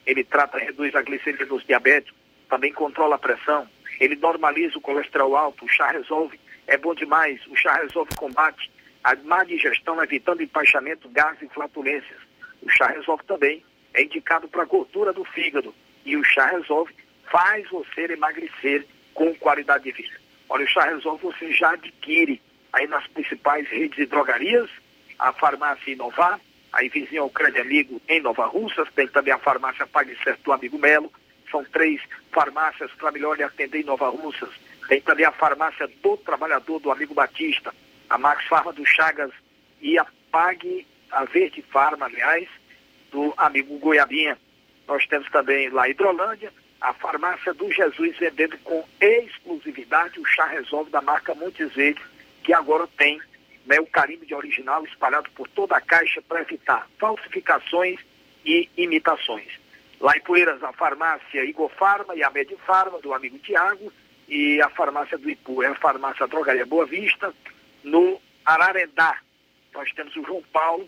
[0.05, 2.17] Ele trata reduz a glicemia dos diabéticos,
[2.49, 3.67] também controla a pressão,
[3.99, 8.71] ele normaliza o colesterol alto, o chá resolve, é bom demais, o chá resolve combate
[9.03, 12.19] a má digestão, evitando empaixamento, gases e flatulências.
[12.61, 13.63] O chá resolve também,
[13.93, 15.73] é indicado para gordura do fígado
[16.05, 16.93] e o chá resolve
[17.31, 20.19] faz você emagrecer com qualidade de vida.
[20.47, 22.41] Olha, o chá resolve você já adquire
[22.73, 24.69] aí nas principais redes de drogarias,
[25.17, 26.39] a farmácia Inovar,
[26.71, 30.51] aí vizinho ao Grande Amigo em Nova Russas, tem também a farmácia Pague Certo do
[30.51, 31.11] Amigo Melo,
[31.49, 32.01] são três
[32.31, 34.49] farmácias para melhor lhe atender em Nova Russas.
[34.87, 37.73] Tem também a farmácia do Trabalhador do Amigo Batista,
[38.09, 39.31] a Max Farma do Chagas
[39.81, 42.47] e a Pague, a Verde Farma, aliás,
[43.11, 44.37] do amigo Goiabinha.
[44.87, 46.51] Nós temos também lá Hidrolândia,
[46.81, 52.03] a farmácia do Jesus vendendo com exclusividade o chá resolve da marca Montes Verdes,
[52.43, 53.19] que agora tem
[53.65, 57.99] né, o carimbo de original espalhado por toda a caixa para evitar falsificações
[58.45, 59.47] e imitações.
[59.99, 63.91] Lá em Poeiras, a farmácia Igor Farma e a Medifarma, do amigo Tiago,
[64.27, 67.33] e a farmácia do Ipu, é a farmácia Drogaria Boa Vista.
[67.83, 69.17] No Ararendá,
[69.73, 70.87] nós temos o João Paulo,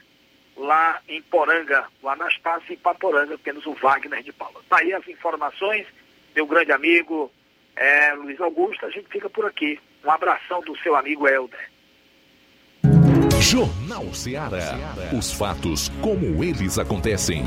[0.55, 4.61] lá em Poranga, o Anastácio e Paporanga, temos o Wagner de Paula.
[4.69, 5.87] Tá aí as informações,
[6.33, 7.31] meu grande amigo
[7.75, 9.79] é, Luiz Augusto, a gente fica por aqui.
[10.03, 11.70] Um abração do seu amigo Helder.
[13.41, 14.77] Jornal Ceará.
[15.17, 17.43] Os fatos como eles acontecem.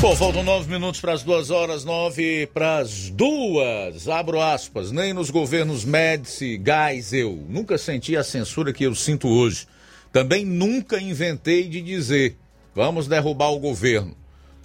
[0.00, 4.08] Bom, faltam nove minutos para as duas horas, nove para as duas.
[4.08, 4.90] Abro aspas.
[4.90, 9.68] Nem nos governos Médici, Geisel, nunca senti a censura que eu sinto hoje.
[10.12, 12.36] Também nunca inventei de dizer,
[12.74, 14.16] vamos derrubar o governo.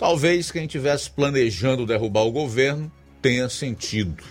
[0.01, 2.91] Talvez quem estivesse planejando derrubar o governo
[3.21, 4.23] tenha sentido.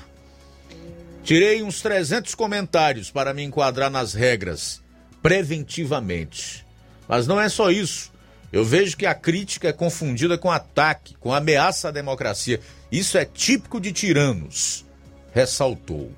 [1.22, 4.82] Tirei uns 300 comentários para me enquadrar nas regras,
[5.22, 6.66] preventivamente.
[7.06, 8.10] Mas não é só isso.
[8.52, 12.58] Eu vejo que a crítica é confundida com ataque, com ameaça à democracia.
[12.90, 14.84] Isso é típico de tiranos,
[15.32, 16.10] ressaltou.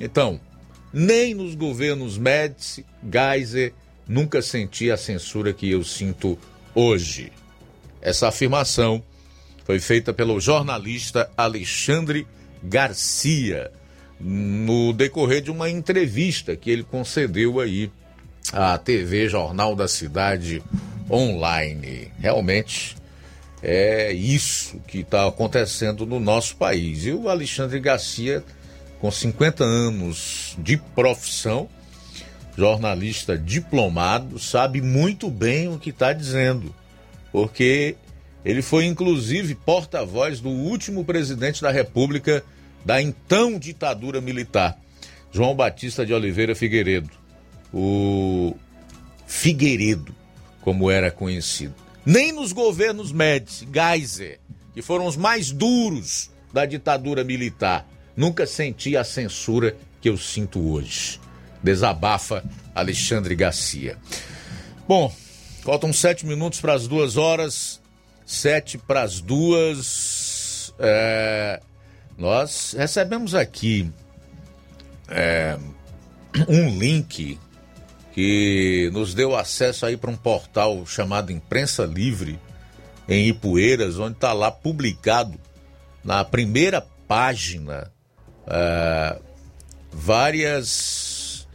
[0.00, 0.40] Então,
[0.90, 3.74] nem nos governos Médici, Geiser,
[4.08, 6.38] nunca senti a censura que eu sinto
[6.74, 7.30] hoje.
[8.04, 9.02] Essa afirmação
[9.64, 12.26] foi feita pelo jornalista Alexandre
[12.62, 13.72] Garcia
[14.20, 17.90] no decorrer de uma entrevista que ele concedeu aí
[18.52, 20.62] à TV Jornal da Cidade
[21.10, 22.12] online.
[22.18, 22.94] Realmente
[23.62, 27.06] é isso que está acontecendo no nosso país.
[27.06, 28.44] E o Alexandre Garcia,
[29.00, 31.70] com 50 anos de profissão,
[32.56, 36.74] jornalista diplomado, sabe muito bem o que está dizendo,
[37.34, 37.96] porque
[38.44, 42.44] ele foi inclusive porta-voz do último presidente da República
[42.84, 44.78] da então ditadura militar,
[45.32, 47.10] João Batista de Oliveira Figueiredo.
[47.72, 48.54] O
[49.26, 50.14] Figueiredo
[50.60, 51.74] como era conhecido.
[52.06, 54.38] Nem nos governos Médici, Geiser,
[54.72, 57.84] que foram os mais duros da ditadura militar,
[58.16, 61.18] nunca senti a censura que eu sinto hoje.
[61.60, 63.98] Desabafa Alexandre Garcia.
[64.86, 65.12] Bom,
[65.64, 67.80] faltam sete minutos para as duas horas.
[68.26, 70.74] Sete para as duas.
[70.78, 71.60] É,
[72.18, 73.90] nós recebemos aqui
[75.08, 75.58] é,
[76.48, 77.38] um link
[78.12, 82.38] que nos deu acesso aí para um portal chamado Imprensa Livre
[83.08, 85.38] em Ipueiras, onde está lá publicado
[86.04, 87.90] na primeira página
[88.46, 89.20] uh,
[89.92, 91.48] várias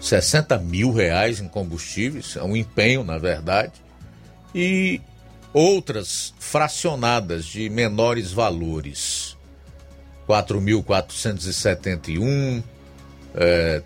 [0.01, 3.73] 60 mil reais em combustíveis, é um empenho, na verdade,
[4.55, 5.01] e
[5.53, 9.37] outras fracionadas de menores valores.
[10.29, 12.63] 4.471,
[13.35, 13.83] é,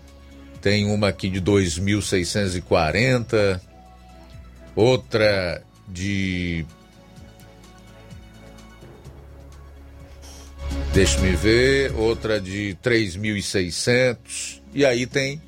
[0.63, 3.59] tem uma aqui de 2.640,
[4.73, 6.65] outra de.
[10.93, 15.41] Deixa-me ver, outra de 3.600, e aí tem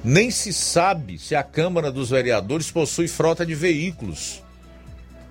[0.04, 4.42] nem se sabe se a Câmara dos Vereadores possui frota de veículos.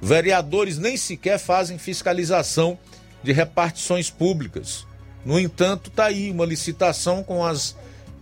[0.00, 2.78] Vereadores nem sequer fazem fiscalização
[3.22, 4.86] de repartições públicas.
[5.24, 7.76] No entanto, está aí uma licitação com as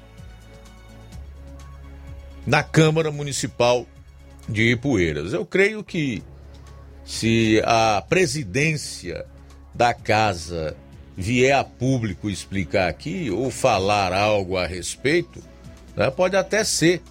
[2.46, 3.86] na Câmara Municipal
[4.48, 5.32] de Ipueiras.
[5.32, 6.22] Eu creio que
[7.10, 9.26] se a presidência
[9.74, 10.76] da casa
[11.16, 15.42] vier a público explicar aqui ou falar algo a respeito,
[15.96, 17.02] né, pode até ser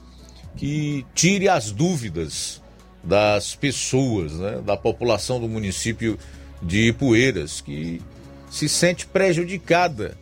[0.55, 2.61] que tire as dúvidas
[3.03, 6.17] das pessoas, né, da população do município
[6.63, 8.01] de Ipueiras, que
[8.49, 10.17] se sente prejudicada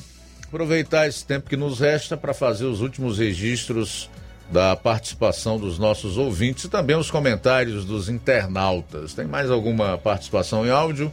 [0.48, 4.10] Aproveitar esse tempo que nos resta para fazer os últimos registros
[4.50, 9.14] da participação dos nossos ouvintes e também os comentários dos internautas.
[9.14, 11.12] Tem mais alguma participação em áudio?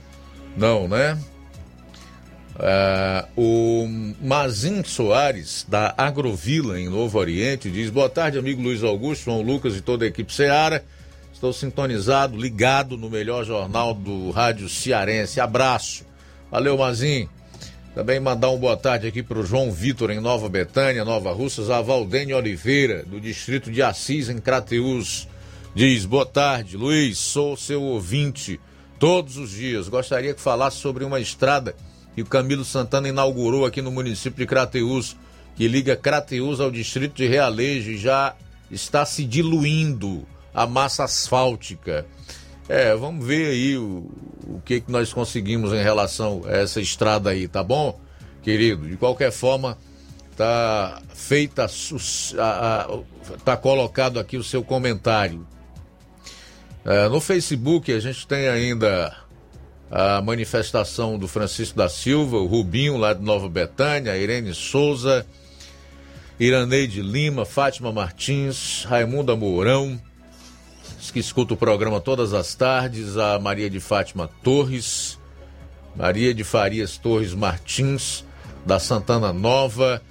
[0.57, 1.19] Não, né?
[2.59, 3.89] Uh, o
[4.21, 9.77] Mazin Soares, da Agrovila, em Novo Oriente, diz: Boa tarde, amigo Luiz Augusto, João Lucas
[9.77, 10.85] e toda a equipe Seara.
[11.33, 15.41] Estou sintonizado, ligado no melhor jornal do rádio cearense.
[15.41, 16.05] Abraço.
[16.51, 17.29] Valeu, Mazin.
[17.95, 21.71] Também mandar uma boa tarde aqui para o João Vitor, em Nova Betânia, Nova Russas.
[21.71, 25.29] A Valdênia Oliveira, do distrito de Assis, em Crateus.
[25.77, 27.19] Diz: Boa tarde, Luiz.
[27.19, 28.59] Sou seu ouvinte
[28.99, 29.89] todos os dias.
[29.89, 31.77] Gostaria que falasse sobre uma estrada
[32.19, 35.17] que o Camilo Santana inaugurou aqui no município de Crateús,
[35.55, 38.35] que liga Crateús ao distrito de Realejo já
[38.71, 42.07] está se diluindo a massa asfáltica.
[42.69, 44.11] É, vamos ver aí o,
[44.49, 47.99] o que, que nós conseguimos em relação a essa estrada aí, tá bom,
[48.43, 48.89] querido?
[48.89, 49.79] De qualquer forma,
[50.37, 51.67] tá feita,
[53.45, 55.47] tá colocado aqui o seu comentário.
[56.85, 59.17] É, no Facebook a gente tem ainda
[59.91, 65.27] a manifestação do Francisco da Silva, o Rubinho lá de Nova Betânia, a Irene Souza,
[66.39, 70.01] Iraneide Lima, Fátima Martins, Raimunda Mourão,
[71.13, 75.19] que escuta o programa todas as tardes, a Maria de Fátima Torres,
[75.97, 78.25] Maria de Farias Torres Martins,
[78.67, 80.03] da Santana Nova.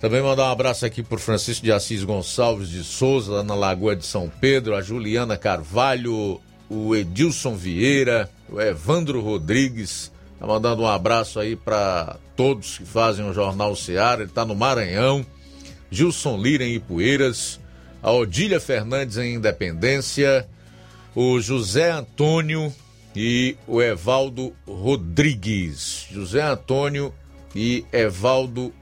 [0.00, 3.96] Também mandar um abraço aqui para Francisco de Assis Gonçalves de Souza, lá na Lagoa
[3.96, 6.40] de São Pedro, a Juliana Carvalho,
[6.70, 13.28] o Edilson Vieira, o Evandro Rodrigues, tá mandando um abraço aí para todos que fazem
[13.28, 15.24] o Jornal Seara, ele tá no Maranhão,
[15.90, 17.60] Gilson Lira em Ipueiras,
[18.02, 20.48] a Odília Fernandes em Independência,
[21.14, 22.72] o José Antônio
[23.14, 26.06] e o Evaldo Rodrigues.
[26.10, 27.12] José Antônio
[27.54, 28.72] e Evaldo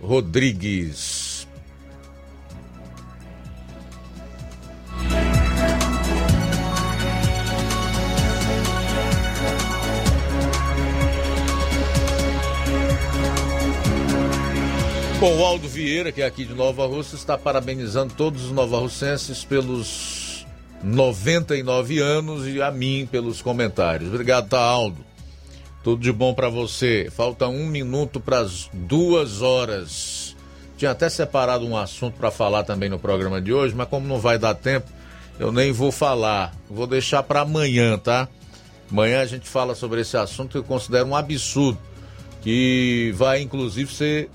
[0.00, 1.31] Rodrigues.
[15.22, 19.44] Bom, o Aldo Vieira, que é aqui de Nova Rússia, está parabenizando todos os novarrucenses
[19.44, 20.44] pelos
[20.82, 24.08] 99 anos e a mim pelos comentários.
[24.08, 25.06] Obrigado, tá, Aldo.
[25.84, 27.08] Tudo de bom para você.
[27.08, 30.34] Falta um minuto para as duas horas.
[30.76, 34.18] Tinha até separado um assunto para falar também no programa de hoje, mas como não
[34.18, 34.90] vai dar tempo,
[35.38, 36.52] eu nem vou falar.
[36.68, 38.26] Vou deixar para amanhã, tá?
[38.90, 41.78] Amanhã a gente fala sobre esse assunto que eu considero um absurdo,
[42.42, 44.28] que vai inclusive ser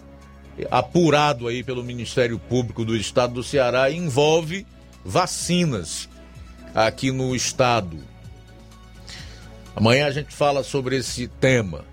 [0.71, 4.65] apurado aí pelo Ministério Público do Estado do Ceará envolve
[5.03, 6.09] vacinas
[6.73, 7.97] aqui no estado.
[9.75, 11.85] Amanhã a gente fala sobre esse tema.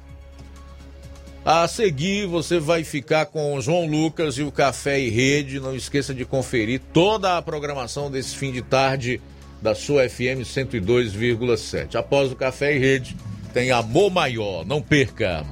[1.45, 5.61] A seguir, você vai ficar com o João Lucas e o Café e Rede.
[5.61, 9.21] Não esqueça de conferir toda a programação desse fim de tarde
[9.61, 11.97] da sua FM 102,7.
[11.97, 13.15] Após o Café e Rede,
[13.53, 14.65] tem Amor Maior.
[14.65, 15.45] Não perca!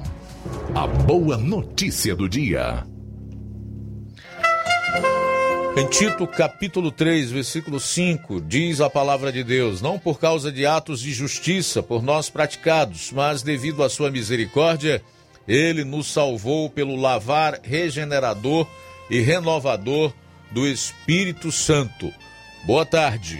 [0.73, 2.83] A boa notícia do dia.
[5.75, 10.67] Em Tito, capítulo 3, versículo 5, diz a palavra de Deus: Não por causa de
[10.67, 15.01] atos de justiça por nós praticados, mas devido à sua misericórdia,
[15.47, 18.67] ele nos salvou pelo lavar regenerador
[19.09, 20.13] e renovador
[20.51, 22.13] do Espírito Santo.
[22.67, 23.39] Boa tarde.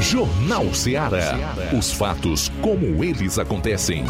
[0.00, 1.54] Jornal Ceará.
[1.78, 4.06] Os fatos como eles acontecem.